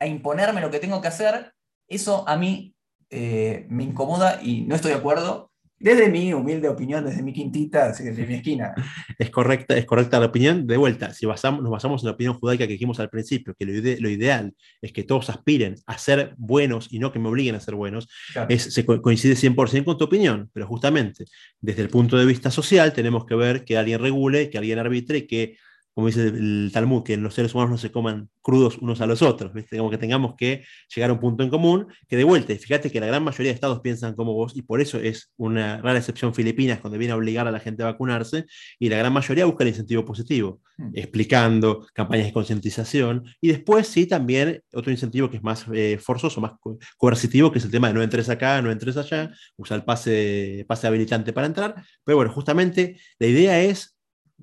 a 0.00 0.06
imponerme 0.06 0.60
lo 0.60 0.70
que 0.70 0.80
tengo 0.80 1.00
que 1.00 1.08
hacer, 1.08 1.52
eso 1.88 2.28
a 2.28 2.36
mí 2.36 2.74
eh, 3.10 3.66
me 3.68 3.84
incomoda 3.84 4.40
y 4.42 4.62
no 4.62 4.74
estoy 4.74 4.90
de 4.90 4.98
acuerdo. 4.98 5.52
Desde 5.78 6.08
mi 6.08 6.32
humilde 6.32 6.68
opinión, 6.68 7.04
desde 7.04 7.22
mi 7.22 7.34
quintita, 7.34 7.92
desde 7.92 8.26
mi 8.26 8.34
esquina. 8.34 8.74
Es 9.18 9.30
correcta, 9.30 9.76
es 9.76 9.84
correcta 9.84 10.18
la 10.20 10.26
opinión. 10.26 10.66
De 10.66 10.76
vuelta, 10.76 11.12
si 11.12 11.26
basamos, 11.26 11.62
nos 11.62 11.70
basamos 11.70 12.02
en 12.02 12.06
la 12.06 12.12
opinión 12.12 12.34
judaica 12.34 12.66
que 12.66 12.72
dijimos 12.72 12.98
al 13.00 13.10
principio, 13.10 13.54
que 13.58 13.64
lo, 13.64 14.08
ideal 14.08 14.54
es 14.80 14.92
que 14.92 15.04
todos 15.04 15.30
aspiren 15.30 15.76
a 15.86 15.98
ser 15.98 16.34
buenos 16.38 16.88
y 16.90 16.98
no 16.98 17.12
que 17.12 17.18
me 17.18 17.28
obliguen 17.28 17.54
a 17.54 17.60
ser 17.60 17.74
buenos, 17.74 18.08
es, 18.48 18.74
se 18.74 18.84
coincide 18.84 19.34
100% 19.34 19.84
con 19.84 19.98
tu 19.98 20.04
opinión, 20.04 20.50
pero 20.52 20.66
justamente 20.66 21.24
desde 21.60 21.82
el 21.82 21.88
punto 21.88 22.16
de 22.16 22.26
vista 22.26 22.50
social 22.50 22.92
tenemos 22.92 23.26
que 23.26 23.34
ver 23.34 23.64
que 23.64 23.76
alguien 23.76 24.00
regule, 24.00 24.50
que 24.50 24.58
alguien 24.58 24.78
arbitre, 24.78 25.26
que 25.26 25.56
como 25.96 26.08
dice 26.08 26.28
el 26.28 26.70
Talmud, 26.74 27.02
que 27.02 27.16
los 27.16 27.32
seres 27.32 27.54
humanos 27.54 27.70
no 27.70 27.78
se 27.78 27.90
coman 27.90 28.28
crudos 28.42 28.76
unos 28.76 29.00
a 29.00 29.06
los 29.06 29.22
otros, 29.22 29.54
¿viste? 29.54 29.78
Como 29.78 29.88
que 29.88 29.96
tengamos 29.96 30.34
que 30.36 30.62
llegar 30.94 31.08
a 31.08 31.14
un 31.14 31.18
punto 31.18 31.42
en 31.42 31.48
común, 31.48 31.86
que 32.06 32.18
de 32.18 32.24
vuelta, 32.24 32.54
fíjate 32.54 32.90
que 32.90 33.00
la 33.00 33.06
gran 33.06 33.24
mayoría 33.24 33.50
de 33.50 33.54
estados 33.54 33.80
piensan 33.80 34.14
como 34.14 34.34
vos, 34.34 34.54
y 34.54 34.60
por 34.60 34.82
eso 34.82 34.98
es 34.98 35.32
una 35.38 35.78
rara 35.80 35.98
excepción 35.98 36.34
Filipinas 36.34 36.80
cuando 36.80 36.98
viene 36.98 37.14
a 37.14 37.16
obligar 37.16 37.48
a 37.48 37.50
la 37.50 37.60
gente 37.60 37.82
a 37.82 37.86
vacunarse, 37.86 38.44
y 38.78 38.90
la 38.90 38.98
gran 38.98 39.10
mayoría 39.10 39.46
busca 39.46 39.64
el 39.64 39.68
incentivo 39.68 40.04
positivo, 40.04 40.60
hmm. 40.76 40.90
explicando 40.92 41.86
campañas 41.94 42.26
de 42.26 42.34
concientización, 42.34 43.24
y 43.40 43.48
después 43.48 43.88
sí 43.88 44.04
también 44.04 44.62
otro 44.74 44.92
incentivo 44.92 45.30
que 45.30 45.38
es 45.38 45.42
más 45.42 45.64
eh, 45.72 45.98
forzoso, 45.98 46.42
más 46.42 46.52
coercitivo, 46.98 47.50
que 47.50 47.58
es 47.58 47.64
el 47.64 47.70
tema 47.70 47.88
de 47.88 47.94
no 47.94 48.02
entres 48.02 48.28
acá, 48.28 48.60
no 48.60 48.70
entres 48.70 48.98
allá, 48.98 49.30
usa 49.56 49.74
el 49.74 49.84
pase, 49.84 50.66
pase 50.68 50.86
habilitante 50.86 51.32
para 51.32 51.46
entrar, 51.46 51.74
pero 52.04 52.16
bueno, 52.16 52.30
justamente 52.30 53.00
la 53.18 53.28
idea 53.28 53.62
es 53.62 53.95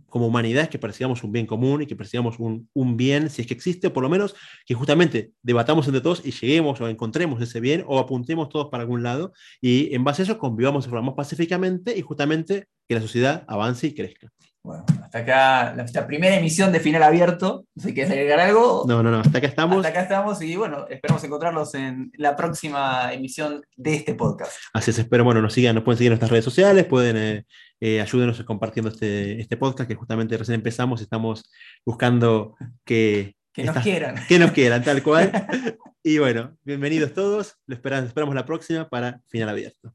como 0.09 0.27
humanidad 0.27 0.63
es 0.63 0.69
que 0.69 0.79
persigamos 0.79 1.23
un 1.23 1.31
bien 1.31 1.45
común 1.45 1.81
y 1.81 1.87
que 1.87 1.95
persigamos 1.95 2.39
un, 2.39 2.69
un, 2.73 2.97
bien, 2.97 3.29
si 3.29 3.41
es 3.41 3.47
que 3.47 3.53
existe, 3.53 3.89
por 3.89 4.03
lo 4.03 4.09
menos 4.09 4.35
que 4.65 4.73
justamente 4.73 5.31
debatamos 5.41 5.87
entre 5.87 6.01
todos 6.01 6.25
y 6.25 6.31
lleguemos 6.31 6.79
o 6.81 6.87
encontremos 6.87 7.41
ese 7.41 7.59
bien 7.59 7.83
o 7.87 7.99
apuntemos 7.99 8.49
todos 8.49 8.69
para 8.69 8.83
algún 8.83 9.03
lado 9.03 9.33
y 9.61 9.93
en 9.93 10.03
base 10.03 10.21
a 10.21 10.25
eso 10.25 10.37
convivamos 10.37 10.85
y 10.85 10.89
formamos 10.89 11.15
pacíficamente 11.15 11.97
y 11.97 12.01
justamente 12.01 12.67
que 12.87 12.95
la 12.95 13.01
sociedad 13.01 13.43
avance 13.47 13.87
y 13.87 13.93
crezca. 13.95 14.29
Bueno, 14.65 14.85
hasta 15.03 15.17
acá 15.19 15.73
nuestra 15.75 16.07
primera 16.07 16.37
emisión 16.37 16.71
de 16.71 16.79
Final 16.79 17.03
Abierto. 17.03 17.65
Si 17.75 17.93
quieres 17.93 18.09
agregar 18.09 18.39
algo. 18.39 18.85
No, 18.87 19.03
no, 19.03 19.11
no, 19.11 19.19
hasta 19.19 19.39
acá 19.39 19.47
estamos. 19.47 19.77
Hasta 19.77 19.89
acá 19.89 20.01
estamos 20.03 20.41
y 20.41 20.55
bueno, 20.55 20.85
esperamos 20.89 21.21
encontrarlos 21.25 21.75
en 21.75 22.13
la 22.15 22.37
próxima 22.37 23.11
emisión 23.13 23.61
de 23.75 23.95
este 23.95 24.15
podcast. 24.15 24.53
Así 24.71 24.91
es, 24.91 24.99
espero, 24.99 25.25
bueno, 25.25 25.41
nos 25.41 25.51
sigan, 25.51 25.75
nos 25.75 25.83
pueden 25.83 25.97
seguir 25.97 26.11
en 26.11 26.13
nuestras 26.13 26.31
redes 26.31 26.45
sociales, 26.45 26.85
pueden 26.85 27.17
eh, 27.17 27.45
eh, 27.81 27.99
ayúdenos 27.99 28.41
compartiendo 28.43 28.89
este, 28.89 29.41
este 29.41 29.57
podcast 29.57 29.89
que 29.89 29.95
justamente 29.95 30.37
recién 30.37 30.55
empezamos, 30.55 31.01
estamos 31.01 31.51
buscando 31.85 32.55
que... 32.85 33.35
Que 33.51 33.65
nos 33.65 33.77
quieran. 33.79 34.15
Que 34.29 34.39
nos 34.39 34.51
quieran, 34.53 34.81
tal 34.81 35.03
cual. 35.03 35.29
y 36.03 36.19
bueno, 36.19 36.55
bienvenidos 36.63 37.13
todos, 37.13 37.57
lo 37.67 37.75
esperamos, 37.75 38.07
esperamos 38.07 38.33
la 38.33 38.45
próxima 38.45 38.87
para 38.87 39.19
Final 39.27 39.49
Abierto. 39.49 39.93